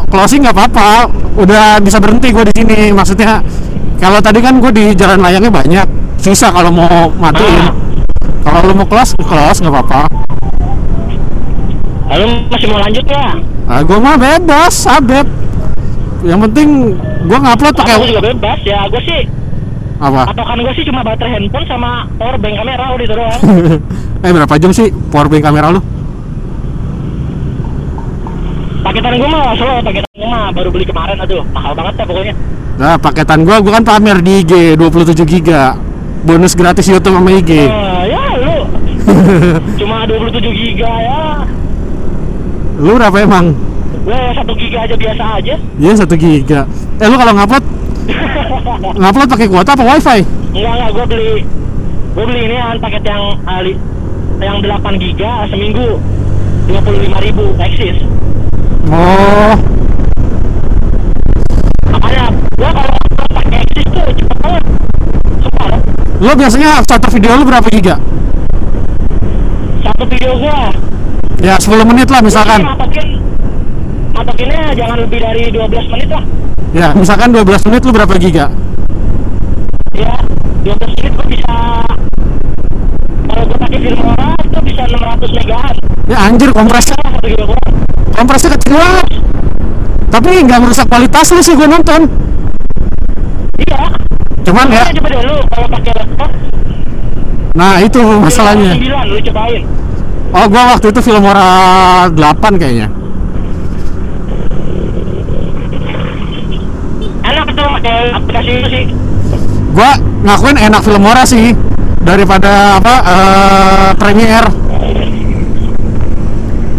[0.06, 1.10] closing nggak apa-apa.
[1.34, 3.42] Udah bisa berhenti gua di sini maksudnya.
[3.98, 5.86] Kalau tadi kan gua di jalan layangnya banyak.
[6.22, 7.66] Susah kalau mau matiin.
[7.66, 7.74] Ah.
[8.46, 10.06] kalau lo mau close close nggak apa-apa.
[12.06, 13.34] Lalu masih mau lanjut ya?
[13.66, 15.26] ah gua mah bebas abet
[16.22, 16.94] yang penting
[17.26, 19.22] gua ngupload pakai Aku juga bebas ya, gue sih
[19.96, 23.40] apa patokan gue sih cuma baterai handphone sama power bank kamera udah itu doang.
[24.24, 25.80] eh berapa jam sih power bank kamera lu
[28.86, 32.34] Paketan gue mah slow, paketan gue mah baru beli kemarin aduh, mahal banget ya pokoknya.
[32.76, 35.74] Nah, paketan gua gua kan pamer di IG 27 giga.
[36.28, 37.66] Bonus gratis YouTube sama IG.
[37.72, 38.56] Oh, ya lu
[39.80, 41.40] cuma 27 giga ya.
[42.76, 43.56] Lu berapa emang?
[44.04, 45.54] Gue satu giga aja biasa aja.
[45.80, 46.60] Iya, 1 giga.
[47.00, 47.64] Eh, lu kalau ngupload
[48.96, 50.18] ngupload pakai kuota apa wifi?
[50.52, 51.32] Enggak enggak, gue beli
[52.16, 53.72] gue beli ini kan paket yang ali,
[54.38, 56.00] yang 8 giga seminggu
[56.66, 57.96] 25.000 ribu eksis.
[58.86, 59.54] Oh,
[61.86, 62.94] Makanya gue kalau
[63.28, 64.62] pakai eksis tuh cepet banget.
[65.38, 65.80] Sumpah loh.
[66.16, 67.94] lu biasanya satu video lu berapa giga?
[69.82, 70.58] Satu video gue
[71.36, 72.64] Ya, 10 menit lah misalkan.
[72.64, 73.20] matokin
[74.10, 76.24] matokinnya jangan lebih dari 12 menit lah.
[76.76, 78.52] Ya, misalkan 12 menit lu berapa giga?
[79.96, 80.12] Ya,
[80.60, 81.54] 12 menit gue bisa
[83.24, 85.74] kalau gue pakai Filmora itu bisa 600 megaan.
[86.06, 87.00] Ya anjir, kompresnya
[88.12, 89.06] kompresnya kecil banget.
[90.12, 92.08] Tapi nggak merusak kualitas lu sih gua nonton.
[93.60, 93.82] Iya.
[94.46, 96.30] Cuman ya, Makanya coba deh lu kalau pakai laptop
[97.56, 98.72] nah itu masalahnya.
[98.76, 99.62] 9 lu cobain.
[100.36, 101.48] Oh, gua waktu itu Filmora
[102.12, 102.88] 8 kayaknya.
[107.26, 108.84] Enak tuh pakai aplikasi itu sih.
[109.70, 109.90] gua
[110.22, 111.52] ngakuin enak Filmora sih
[112.00, 114.48] daripada apa eh Premiere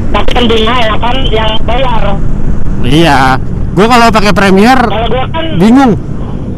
[0.08, 2.04] Tapi tentunya ya kan yang bayar.
[2.84, 3.20] iya
[3.72, 5.94] gua kalau pakai Premiere Kalau gua kan bingung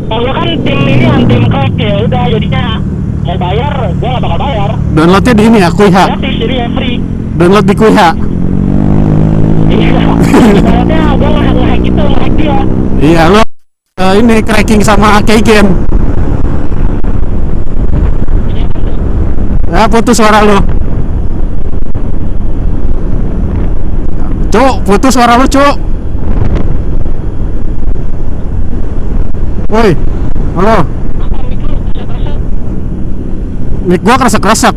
[0.06, 2.64] kalau kan tim ini kan tim crack ya udah jadinya
[3.22, 4.70] mau bayar gua nggak bakal bayar.
[4.92, 6.98] downloadnya di ini ya Kuiha Gratis jadi ya free.
[7.36, 8.10] download di Kuiha
[9.70, 10.02] Iya.
[11.20, 12.58] Gua nge-hack nge-hack gitu, nge-hack dia.
[13.00, 13.42] iya lo
[14.00, 15.68] eh, ini cracking sama Keygen
[19.70, 20.80] ya putus suara lo
[24.50, 25.76] Cuk, putus suara lu, Cuk.
[29.70, 29.94] Woi.
[30.58, 30.78] Halo.
[33.86, 34.74] Mic gua kresek-kresek.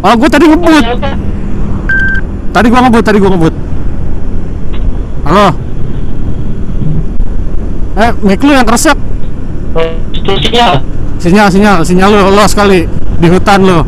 [0.00, 0.84] Oh, gua tadi ngebut.
[2.56, 3.54] Tadi gua ngebut, tadi gua ngebut.
[5.28, 5.69] Halo.
[8.00, 8.96] Eh, mic lu yang kresek.
[10.16, 10.80] Itu sinyal.
[11.20, 12.88] Sinyal, sinyal, sinyal lu lo sekali
[13.20, 13.84] di hutan lo.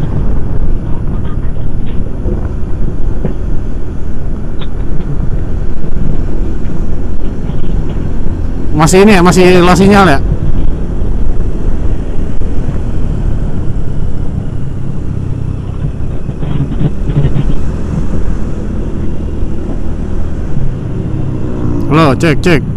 [8.77, 10.21] Masih ini ya, masih lo sinyal ya?
[21.89, 22.72] Halo, cek, cek.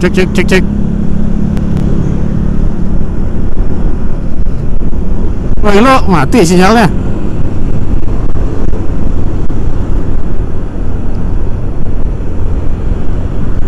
[0.00, 0.64] Cek, cek, cek, cek.
[5.60, 6.88] Wah, lo mati sinyalnya.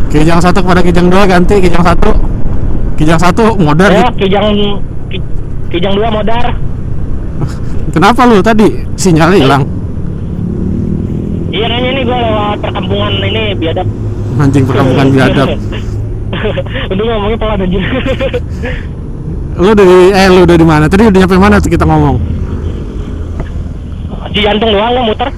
[0.08, 2.10] Kijang satu kepada kijang dua ganti kijang satu.
[2.96, 3.92] Kijang satu modar.
[3.92, 4.46] Ya, kijang
[5.08, 5.24] ki-
[5.72, 6.44] kijang dua modar.
[7.94, 9.62] Kenapa lu tadi sinyalnya hilang?
[11.52, 13.84] Iya nanya nih gue lewat perkampungan ini biadab.
[14.40, 15.48] Anjing perkampungan biadab.
[16.92, 17.80] Udah ngomongnya pelan aja.
[19.52, 20.88] Lu dari eh lu dari mana?
[20.88, 22.16] Tadi udah nyampe mana kita ngomong?
[24.32, 25.28] Di jantung doang lo muter.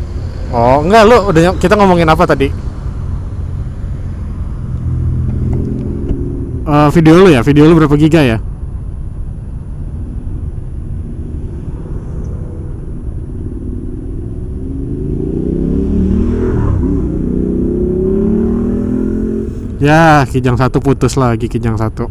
[0.54, 2.46] Oh, enggak lu udah kita ngomongin apa tadi?
[6.64, 8.38] Eh, video lu ya, video lu berapa giga ya?
[19.85, 22.09] Ya, kijang satu putus lagi kijang satu.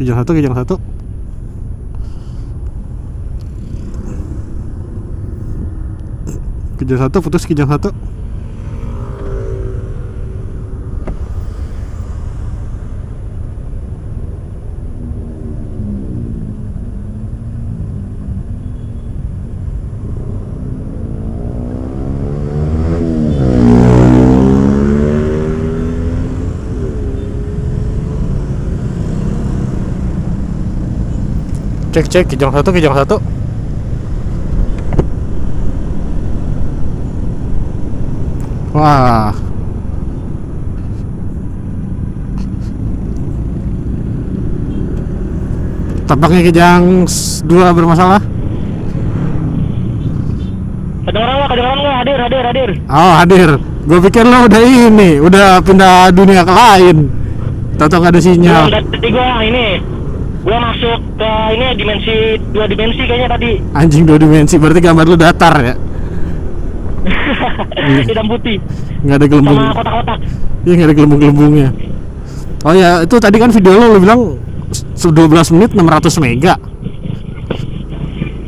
[0.00, 0.80] Kijang satu, kijang satu.
[6.80, 7.92] Kijang satu putus kijang satu.
[31.94, 33.22] Cek cek kijang satu kijang satu.
[38.74, 39.30] Wah.
[46.10, 47.06] Tampaknya kijang
[47.46, 48.18] dua bermasalah.
[51.06, 51.48] Kedengeran nggak?
[51.54, 51.96] Kedengeran nggak?
[52.02, 52.70] Hadir, hadir, hadir.
[52.90, 53.50] Oh hadir.
[53.86, 57.06] Gue pikir lo udah ini, udah pindah dunia ke lain.
[57.78, 58.66] Tahu nggak ada sinyal.
[58.82, 59.66] Tadi gue ini.
[60.44, 62.14] Gue masuk ke ini dimensi
[62.50, 63.50] dua dimensi kayaknya tadi.
[63.72, 65.74] Anjing dua dimensi, berarti gambar lu datar ya?
[68.08, 68.56] Hitam putih
[69.02, 69.56] Nggak ada gelembung.
[69.56, 70.18] sama kotak-kotak.
[70.64, 71.68] Iya nggak ada gelembung-gelembungnya.
[72.64, 75.12] Oh ya, itu tadi kan video lo lo bilang s- 12
[75.52, 76.56] menit 600 mega.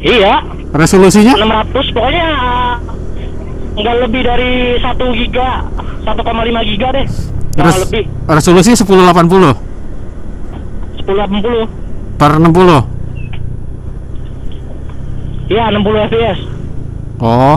[0.00, 0.40] Iya,
[0.72, 2.74] Resolusinya 600 pokoknya uh,
[3.74, 5.64] nggak lebih dari 1 giga
[6.02, 6.22] 1,5
[6.64, 7.06] giga deh
[7.56, 8.86] Res- lebih resolusi 1080
[11.02, 11.85] 1080
[12.16, 12.52] per 60.
[15.48, 16.38] iya 60 fps
[17.16, 17.56] Oh.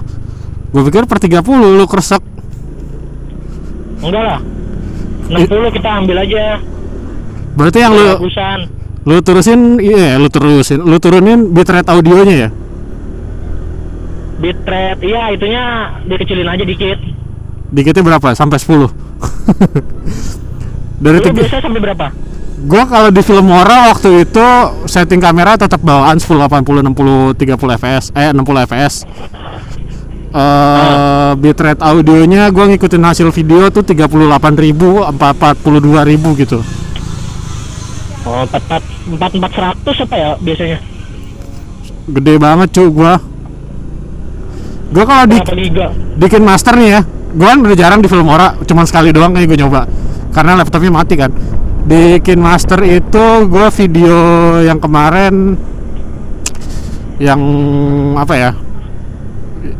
[0.69, 2.21] Gue pikir per 30 lu kresek.
[3.99, 4.39] enggak lah
[5.27, 6.63] 60 kita ambil aja
[7.53, 8.59] Berarti yang lu bagusan
[8.99, 12.49] lu terusin iya lu terusin lu turunin bitrate audionya ya.
[14.37, 15.63] bitrate iya itunya
[16.05, 16.99] dikecilin aja dikit
[17.69, 18.33] Dikitnya berapa?
[18.33, 18.81] Sampai 10.
[20.99, 22.07] Dari tiga, biasa sampai berapa
[22.65, 24.47] gua kalau di Filmora waktu itu
[24.89, 29.07] setting kamera tetap bawaan 1080 60 30 fps eh 60 fps.
[30.29, 36.59] Eh bitrate audionya gua ngikutin hasil video tuh 38.000 42.000 gitu.
[38.27, 40.77] oh 44 44 400 apa ya biasanya
[42.09, 43.21] Gede banget cuy gua.
[44.89, 45.37] Gua kalau di
[46.19, 49.61] bikin master nih ya gue kan udah jarang di Filmora cuman sekali doang kayak gue
[49.61, 49.85] nyoba
[50.33, 51.29] karena laptopnya mati kan
[51.89, 54.17] bikin master itu gue video
[54.61, 55.57] yang kemarin
[57.17, 57.41] yang
[58.13, 58.51] apa ya?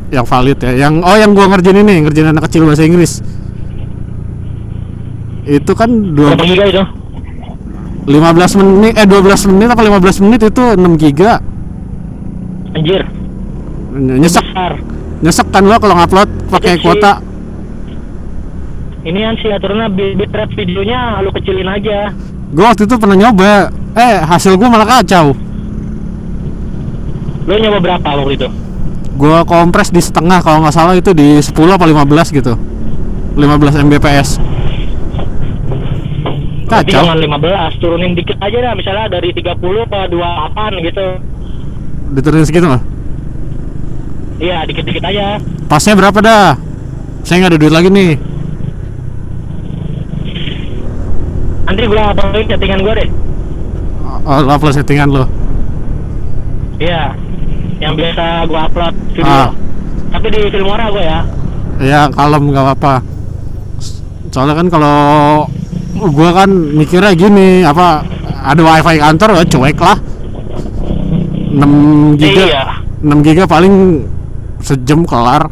[0.09, 3.21] Yang valid ya yang oh yang gue ngerjain ini ngerjain anak kecil bahasa Inggris.
[5.45, 6.83] Itu kan dua, giga itu?
[8.09, 11.37] 15 menit eh 12 menit apa 15 menit itu 6 giga.
[12.73, 13.05] Anjir.
[13.93, 14.45] Nyesek.
[14.49, 14.73] Besar.
[15.21, 17.21] Nyesek kan lo kalau ngupload pakai kuota
[19.01, 22.11] ini kan sih aturannya bit- bitrate videonya lu kecilin aja.
[22.49, 23.69] Gue waktu itu pernah nyoba.
[23.93, 25.33] Eh hasil gue malah kacau.
[27.45, 28.47] Lu nyoba berapa waktu itu?
[29.15, 32.53] Gue kompres di setengah kalau nggak salah itu di 10 apa 15 gitu.
[33.35, 34.29] 15 mbps.
[36.69, 37.01] Kacau.
[37.01, 38.73] jangan 15, turunin dikit aja dah.
[38.77, 39.49] Misalnya dari 30
[39.85, 41.07] ke 28 gitu.
[42.09, 42.81] diturunin segitu mah
[44.41, 45.37] Iya, dikit-dikit aja.
[45.65, 46.57] pasnya berapa dah?
[47.21, 48.11] Saya nggak ada duit lagi nih
[51.69, 53.09] Nanti gua uploadin settingan gua deh.
[54.25, 55.25] oh, lo upload settingan lo
[56.79, 57.13] Iya.
[57.77, 59.29] Yang biasa gua upload video.
[59.29, 59.49] Ah.
[60.09, 61.19] Tapi di Filmora gua ya.
[61.79, 62.93] ya kalem nggak apa-apa
[64.29, 64.97] soalnya kan kalau
[66.11, 68.03] gua kan mikirnya gini apa
[68.43, 69.97] ada wifi kantor ya cuek lah
[71.55, 72.63] 6 giga Iya.
[72.99, 74.03] 6 giga paling
[74.59, 75.47] sejam kelar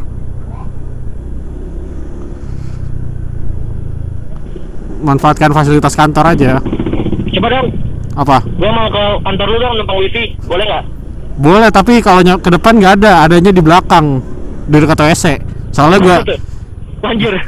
[5.08, 6.60] manfaatkan fasilitas kantor aja.
[7.32, 7.68] Coba dong,
[8.14, 8.38] apa?
[8.54, 10.84] Gua mau ke kantor lu dong numpang wifi, boleh nggak?
[11.38, 13.24] boleh tapi kalau ke depan nggak ada.
[13.24, 14.20] Adanya di belakang.
[14.66, 15.26] Di dekat WC
[15.70, 16.18] soalnya gua
[17.06, 17.40] Anjir.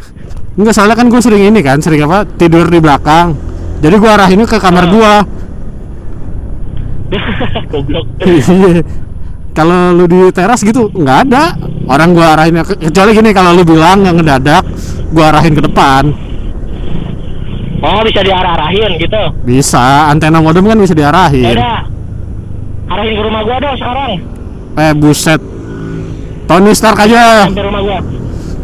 [0.55, 2.23] enggak soalnya kan gue sering ini kan sering apa?
[2.23, 3.35] Tidur di belakang.
[3.79, 4.89] Jadi gua arahinnya ke kamar Ah.
[4.89, 5.13] gua.
[7.71, 8.05] Goblok.
[8.21, 8.81] Iya.
[9.51, 11.57] kalau lu di teras gitu nggak ada.
[11.83, 14.63] Orang gua arahin ke- kecuali gini kalau lu bilang nggak ngedadak
[15.09, 16.13] gua arahin ke depan
[17.79, 19.21] Oh, bisa diarah-arahin gitu.
[19.41, 21.87] bisa antena modem kan bisa diarahin udah.
[22.89, 24.11] Arahin ke rumah gua dong sekarang.
[24.75, 25.41] eh buset
[26.45, 27.97] Tony Stark aja Sampai rumah gua.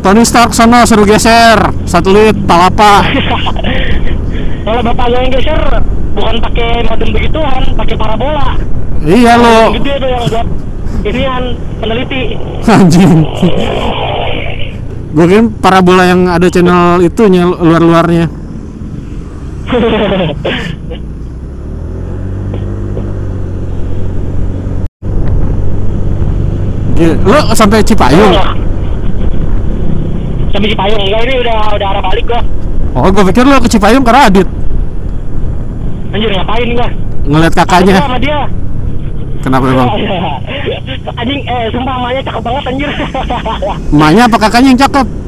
[0.02, 3.06] Tony Stark sono suruh geser satelit palapa
[4.66, 5.62] Kalau bapak gua yang geser
[6.12, 8.50] bukan pakai modem begituan, pakai parabola.
[9.02, 10.48] iya lo Gede tuh yang buat
[11.04, 11.44] inian
[11.78, 12.22] peneliti.
[12.74, 13.12] anjing
[15.16, 18.28] gue kira parabola yang ada channel itunya luar-luarnya
[27.26, 28.34] lo sampai Cipayung
[30.54, 32.42] Sampai Cipayung enggak ini udah udah arah balik gua.
[32.96, 34.48] oh gue pikir lo ke Cipayung ke Radit
[36.14, 36.88] Anjir ngapain gua?
[37.26, 38.40] ngeliat Gua kakaknya sama dia.
[39.42, 39.90] kenapa bang
[41.22, 42.90] anjing eh sumpah emaknya cakep banget anjir.
[43.94, 45.25] emaknya apa kakaknya yang cakep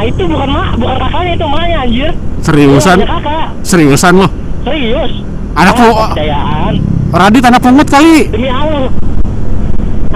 [0.00, 2.10] Maknya itu bukan mak, bukan kakaknya itu maknya anjir.
[2.40, 3.46] seriusan kakak.
[3.60, 4.28] seriusan lo
[4.64, 5.12] Serius.
[5.52, 6.72] Anak Oh, kepercayaan.
[7.12, 8.88] Radit anak pungut kali Demi Allah.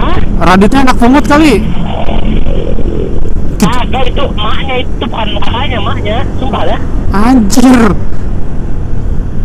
[0.01, 0.17] Hah?
[0.41, 1.61] Raditnya anak pungut kali
[3.61, 6.17] Kagak itu maknya itu bukan kakaknya, maknya.
[6.41, 6.79] Sumpah dah.
[7.13, 7.77] anjir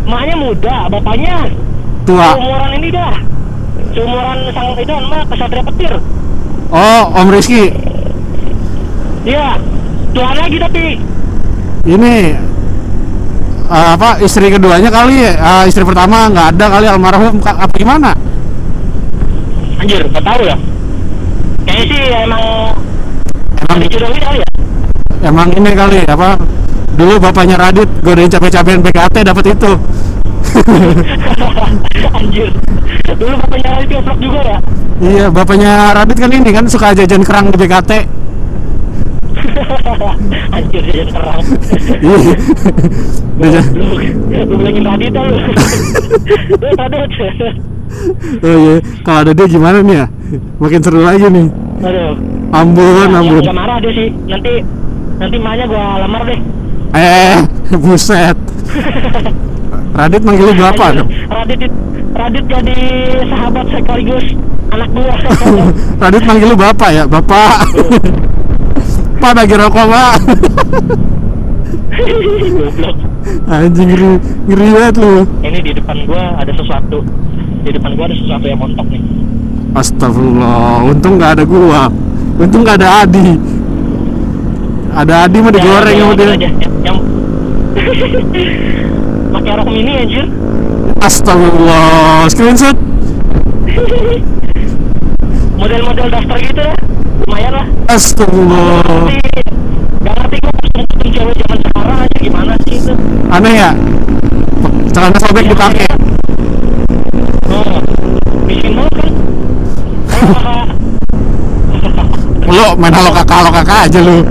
[0.09, 1.35] Maknya muda, bapaknya
[2.01, 3.13] tua seumuran ini dah.
[3.93, 5.93] Seumuran sang itu mah kesatria petir.
[6.73, 7.69] oh Om Rizky
[9.21, 9.61] Iya.
[10.11, 10.83] Tuan lagi tapi
[11.87, 12.15] ini
[13.71, 18.11] eh, apa istri keduanya kali eh, istri pertama nggak ada kali almarhum apa gimana
[19.81, 20.53] anjir, gak tahu ya.
[21.65, 22.43] Kayaknya sih emang
[23.65, 24.49] emang dijodohin kali ya.
[25.25, 26.37] emang ini kali apa
[26.93, 29.71] dulu bapaknya Radit godain capek-capekin PKT dapat itu
[32.17, 32.49] Anjir.
[33.17, 34.57] Dulu bapaknya vlog juga ya.
[35.01, 37.91] iya bapaknya Radit kan ini kan suka jajan kerang di PKT
[40.55, 41.41] Anjir jajan kerang.
[43.41, 43.61] Iya.
[44.45, 45.37] Lu bilangin tadi tuh lu.
[46.61, 47.09] Lu tadut.
[48.39, 50.05] oh iya kalau ada dia gimana nih ya
[50.57, 51.47] makin seru lagi nih
[51.83, 52.15] Aduh.
[52.55, 54.07] Ambon Ya, Ambon Gak marah dia sih.
[54.27, 54.53] Nanti
[55.19, 56.39] nanti maknya gua lamar deh.
[56.95, 57.39] eh
[57.75, 58.37] buset
[59.99, 61.79] Radit manggil lu dong Radit it-
[62.11, 62.77] Radit jadi
[63.27, 64.25] sahabat sekaligus
[64.71, 65.15] anak gua.
[66.07, 67.59] Radit manggil lu bapak ya bapak
[69.21, 70.13] Pak lagi rokok pak.
[73.45, 74.17] Anjing ngeri,
[74.49, 77.05] ngeri banget lu Ini di depan gua ada sesuatu.
[77.61, 78.97] Di depan gua ada sesuatu yang montok nih.
[79.77, 81.87] Astagfirullah Untung gak ada gua
[82.35, 83.39] Untung gak ada Adi
[84.91, 86.49] Ada Adi mah digoreng Ya, sama yang dia aja.
[86.59, 86.97] Yang, yang...
[89.37, 90.25] pakai rok mini anjir.
[90.97, 92.73] Astagfirullah Screenshot
[95.61, 96.80] Model-model daster gitu lah.
[97.31, 97.63] Lumayan lah.
[97.87, 99.07] Astagfirullah
[100.03, 102.91] gak ngerti gua kostum cewek zaman sekarang aja gimana sih itu.
[103.31, 103.71] Aneh ya
[104.91, 105.87] Celana sobek dipakai
[107.47, 107.79] Oh,
[108.43, 109.15] miskin banget kan?
[112.51, 114.27] Lu main halo kakak halo kakak aja lu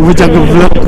[0.00, 0.72] Bocah goblok?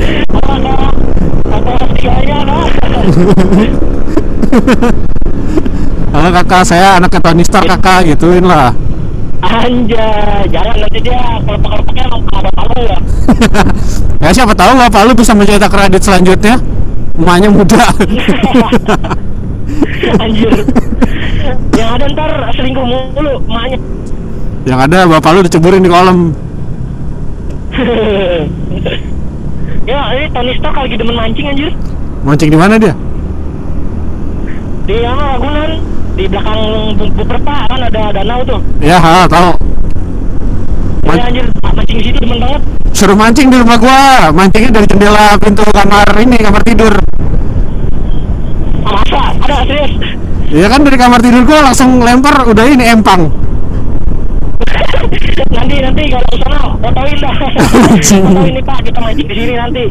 [6.13, 8.73] Halo kakak saya anaknya Tony Stark kakak gituin lah
[9.53, 12.97] Anjay, jangan nanti dia kalau pakai emang ada palu ya.
[14.25, 16.57] ya siapa tahu bapak lu bisa mencetak kredit selanjutnya
[17.13, 17.85] emaknya muda
[20.23, 20.51] Anjir.
[21.73, 23.77] Yang ada ntar selingkuh mulu, emaknya.
[24.65, 26.33] yang ada bapak lu diceburin di kolam
[29.89, 31.69] ya, ini Tony Stark lagi demen mancing anjir.
[32.23, 32.93] mancing di mana dia
[34.83, 35.71] Di mana Ragunan,
[36.23, 36.59] di belakang
[36.95, 38.59] Buperta kan ada danau tuh.
[38.79, 39.51] ya ha tahu.
[41.03, 42.61] Man- Ya anjir, mancing di situ demen banget.
[42.93, 44.31] suruh mancing di rumah gua.
[44.31, 46.93] Mancingnya dari jendela pintu kamar ini kamar tidur.
[48.81, 49.35] Masa?
[49.37, 49.91] Ada serius?
[50.47, 53.27] Iya kan dari kamar tidur gua langsung lempar udah ini empang.
[55.53, 57.35] Nanti nanti kalau ke sana fotoin dah.
[58.23, 58.77] Fotoin nih pak.
[58.81, 59.83] Kita mancing di sini nanti.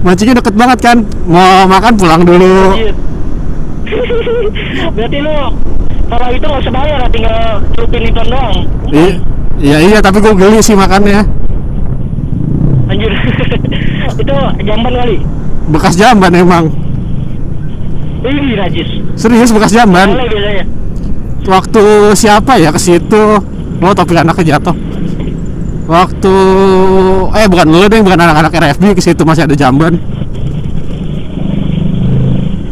[0.00, 0.96] Mancingnya deket banget kan.
[1.24, 2.76] Mau makan pulang dulu.
[2.76, 2.92] Anjir.
[4.96, 5.36] Berarti lu
[6.06, 7.38] kalau itu nggak usah bayar, tinggal
[7.72, 8.56] celupin ikan doang.
[8.90, 9.20] I-
[9.60, 11.20] iya iya tapi gue geli sih makannya
[12.88, 13.12] Anjir.
[14.20, 15.16] itu jamban kali.
[15.68, 16.64] bekas jamban emang
[18.20, 18.88] Ini najis.
[19.14, 20.64] serius bekas jamban biasanya.
[21.46, 21.82] waktu
[22.12, 23.22] siapa ya ke situ
[23.78, 24.74] oh topik anaknya jatuh
[25.86, 26.34] waktu
[27.32, 29.96] eh bukan lu deh bukan anak-anak RFB ke situ masih ada jamban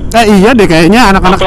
[0.08, 1.40] eh iya deh kayaknya anak-anak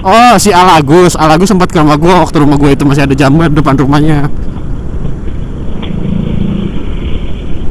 [0.00, 3.52] oh si Alagus Alagus sempat ke rumah gua waktu rumah gua itu masih ada jamban
[3.52, 4.28] depan rumahnya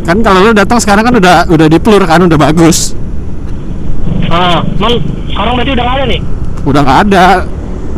[0.03, 2.93] kan kalau lu datang sekarang kan udah udah dipelur kan udah bagus
[4.34, 4.97] Ah, man,
[5.30, 6.20] sekarang berarti udah nggak ada nih.
[6.66, 7.26] udah nggak ada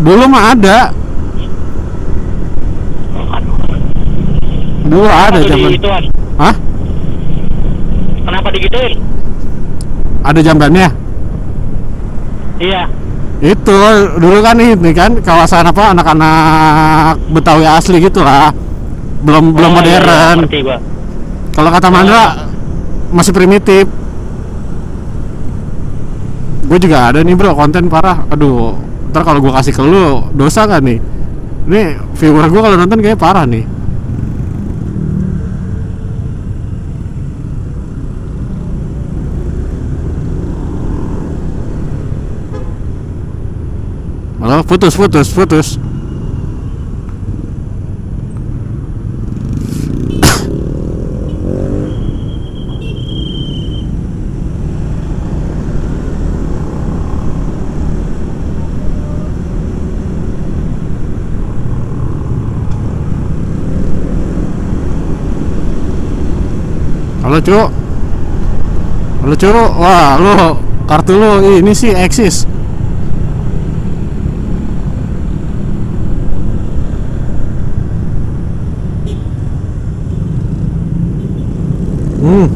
[0.04, 0.78] dulu mah ada
[4.86, 6.04] dulu ada Kenapa tuh jamban?
[6.36, 6.56] Hah?
[8.26, 8.94] Kenapa digituin?
[10.26, 10.88] ada jambannya
[12.56, 12.88] Iya.
[13.44, 13.78] itu
[14.16, 18.50] dulu kan ini kan kawasan apa anak-anak Betawi asli gitu lah.
[19.28, 20.64] Belum belum Oh, iya, iya, modern.
[20.64, 20.78] gua.
[21.52, 22.24] kalau kata Mandra
[23.12, 23.86] masih primitif.
[26.66, 28.24] Gue juga ada nih bro konten parah.
[28.32, 28.74] Aduh
[29.12, 31.00] ntar kalau gue kasih ke lu dosa kan nih?
[31.66, 31.82] Ini
[32.16, 33.66] viewer gue kalau nonton kayak parah nih
[44.46, 45.80] Halo, putus, putus, putus.
[67.26, 67.70] Halo, Cuk.
[69.22, 69.70] Halo, Cuk.
[69.76, 70.56] Wah, lu
[70.88, 72.48] kartu lu ini sih eksis.
[82.26, 82.50] Hmm.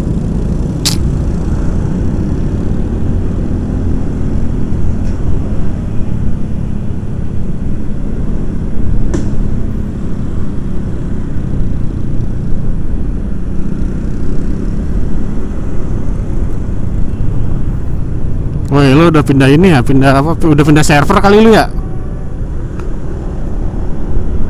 [18.69, 19.85] Woi, lu udah pindah ini ya?
[19.85, 20.33] Pindah apa?
[20.41, 21.69] Udah pindah server kali lu ya?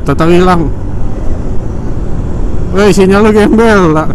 [0.08, 0.72] Tetap hilang.
[2.72, 4.08] Woi, sinyal lu gembel lah.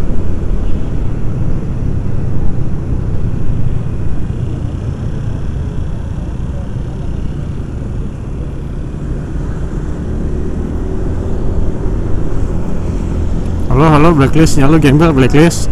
[13.70, 15.70] Halo, halo, blacklist, sinyal lu gembel, blacklist.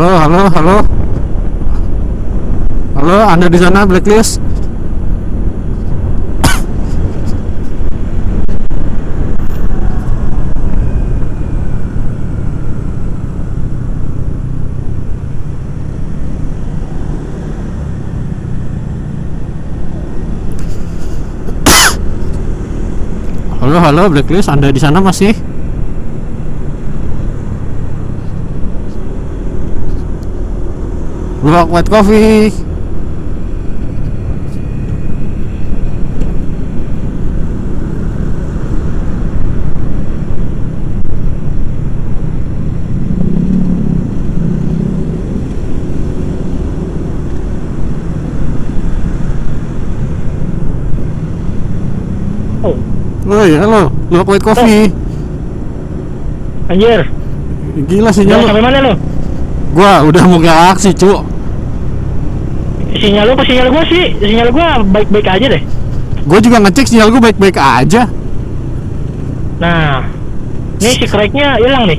[0.00, 0.76] Halo, halo, halo.
[2.96, 4.40] Halo, Anda di sana blacklist?
[23.60, 24.48] Halo, halo, blacklist.
[24.48, 25.49] Anda di sana masih?
[31.42, 32.52] Black white coffee.
[52.62, 52.76] Oh,
[53.26, 54.92] Woi, halo, Black white coffee.
[56.70, 57.02] anjir.
[57.88, 58.92] Gila sinyal sampai mana lu?
[59.70, 60.42] Gua udah mau
[60.74, 61.22] aksi, Cuk.
[62.90, 64.18] Sinyal lu apa sinyal gua sih?
[64.18, 65.62] Sinyal gua baik-baik aja deh.
[66.26, 68.02] Gua juga ngecek sinyal gua baik-baik aja.
[69.62, 70.02] Nah,
[70.82, 71.98] nih si cracknya hilang nih.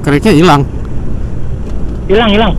[0.00, 0.62] Keriknya hilang.
[2.08, 2.52] Hilang, hilang.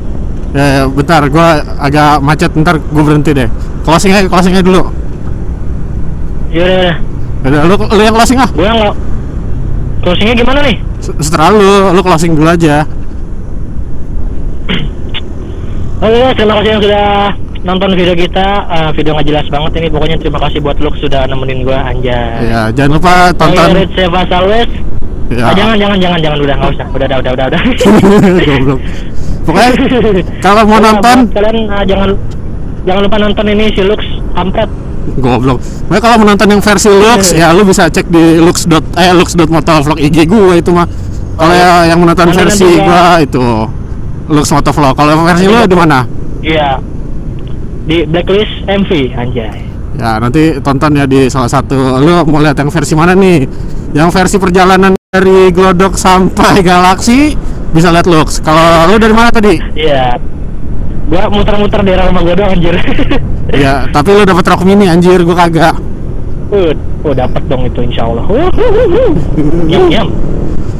[0.53, 3.49] Ya, ya, bentar, gua agak macet, ntar gua berhenti deh.
[3.81, 4.93] Closing aja, closing aja dulu.
[6.53, 6.97] Yaudah, yaudah.
[7.39, 8.49] Udah, lu, lu yang closing ah.
[8.53, 8.95] Gua nggak.
[10.05, 10.77] Closingnya gimana nih?
[11.01, 12.85] Setelah lu, lu closing dulu aja.
[15.99, 17.05] Oke, guys, terima kasih yang sudah
[17.59, 18.47] nonton video kita.
[18.71, 19.87] Eh, video nggak jelas banget ini.
[19.91, 22.47] Pokoknya terima kasih buat Lux sudah nemenin gua anjay.
[22.47, 23.67] Ya, jangan lupa tonton.
[23.75, 23.87] Tonton.
[23.91, 24.69] Seva Salves.
[25.29, 25.43] Ya.
[25.45, 26.87] Ah, jangan, jangan, jangan, jangan udah nggak usah.
[26.89, 27.61] Udah, udah, udah, udah, udah.
[28.47, 28.79] Goblok.
[29.43, 29.71] Pokoknya
[30.45, 32.09] kalau mau nonton kalian ah, jangan
[32.87, 34.01] jangan lupa nonton ini si Lux
[34.33, 34.69] kampret.
[35.19, 35.59] goblok.
[35.59, 38.63] Pokoknya kalau mau nonton yang versi Lux ya lu bisa cek di lux.
[38.71, 40.87] dot eh lux.motovlog IG gua itu mah.
[41.35, 43.19] Kalau ya- yang menonton versi gua-
[44.29, 44.93] Lux Motovlog.
[44.93, 46.05] Kalau versi lu di mana?
[46.45, 46.77] Iya.
[47.89, 49.57] Di blacklist MV anjay.
[49.99, 51.97] Ya nanti tonton ya di salah satu.
[51.99, 53.43] Lu mau lihat yang versi mana nih?
[53.91, 57.33] Yang versi perjalanan dari Glodok sampai Galaksi
[57.73, 58.39] bisa lihat Lux.
[58.45, 59.57] Kalau lu dari mana tadi?
[59.73, 60.15] Iya.
[61.09, 62.77] Gua muter-muter daerah rumah gua doang anjir.
[63.49, 65.73] Ya, tapi lu dapat rok mini anjir, gua kagak.
[66.53, 66.69] Uh,
[67.01, 68.21] oh dapat dong itu insya Allah.
[69.65, 70.07] Nyam nyam.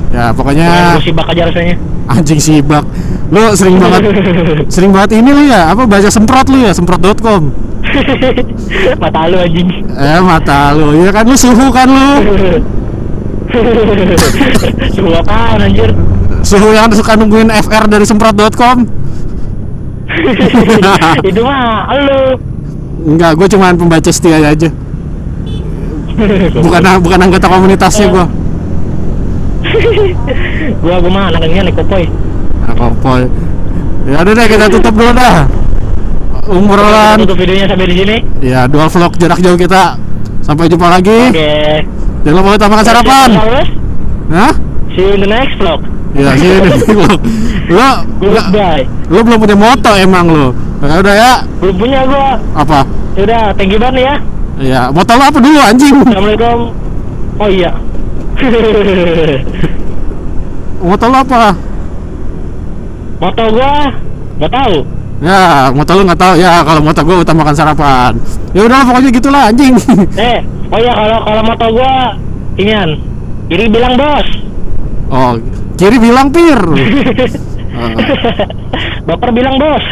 [0.10, 0.26] Ya, Ya.
[0.34, 1.76] pokoknya Musibah aja rasanya.
[2.10, 2.82] anjing sibak.
[3.30, 4.02] Lu sering banget
[4.74, 7.54] sering banget ini lu ya, apa baca semprot lu ya, semprot.com.
[9.02, 9.70] Mata lu anjing.
[9.86, 10.98] Eh, mata lu.
[11.06, 12.10] Ya kan lu suhu kan lu.
[14.94, 15.90] Suhu apaan anjir?
[16.46, 18.86] Suhu yang suka nungguin FR dari semprot.com.
[21.26, 22.22] itu mah lu.
[23.10, 24.70] Enggak, gue cuman pembaca setia aja.
[26.60, 28.26] Bukan bukan anggota komunitasnya gua.
[30.82, 32.04] gua gua mah anaknya nih kopoy.
[32.64, 33.22] Nah, kompoy.
[34.08, 35.46] Ya udah deh kita tutup dulu dah.
[36.50, 38.16] Umuran Tutup videonya sampai di sini.
[38.42, 40.00] ya dual vlog jarak jauh kita.
[40.42, 41.30] Sampai jumpa lagi.
[41.30, 41.86] Oke.
[42.26, 43.30] Jangan lupa utamakan sarapan.
[44.34, 44.54] Hah?
[44.90, 45.86] See you in the next vlog.
[46.18, 46.74] Ya sih lu.
[47.70, 48.84] Lu lu, Goodbye.
[49.14, 50.48] lu belum punya moto emang lu.
[50.82, 51.34] Ya udah ya.
[51.62, 52.28] Belum punya gua.
[52.58, 52.82] Apa?
[53.14, 54.16] Udah, thank you banget ya.
[54.58, 55.96] Ya, moto lu apa dulu anjing?
[56.02, 56.60] Assalamualaikum.
[57.38, 57.72] Oh iya.
[60.80, 61.52] Moto lu apa?
[63.20, 63.92] Moto gua
[64.40, 64.76] nggak tahu.
[65.20, 66.34] Ya, moto lu nggak tahu.
[66.40, 68.14] Ya, kalau moto gua utamakan sarapan.
[68.56, 69.76] Ya udah pokoknya gitulah anjing.
[70.16, 70.40] Eh,
[70.72, 72.16] oh iya kalau kalau moto gua
[72.56, 72.96] inian.
[73.52, 74.28] Kiri bilang bos.
[75.12, 75.36] Oh,
[75.76, 76.60] kiri bilang pir.
[77.76, 77.92] Oh.
[79.10, 79.84] Baper bilang bos.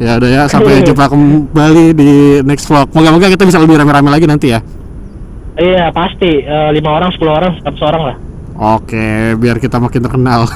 [0.00, 4.24] ya udah ya sampai jumpa kembali di next vlog moga-moga kita bisa lebih rame-rame lagi
[4.24, 4.64] nanti ya
[5.56, 8.16] iya pasti Eh, lima orang, 10 orang, 100 orang lah.
[8.76, 10.44] oke biar kita makin terkenal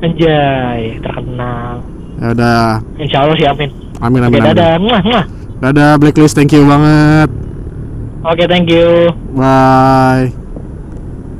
[0.00, 1.80] Anjay, terkenal.
[2.14, 2.60] ya udah
[2.96, 3.70] Insya Allah siapin.
[3.98, 4.72] amin Oke, amin amin dadah.
[4.76, 5.24] Muah, muah.
[5.60, 7.30] dadah blacklist thank you banget
[8.24, 9.12] Oke, thank you.
[9.32, 10.43] bye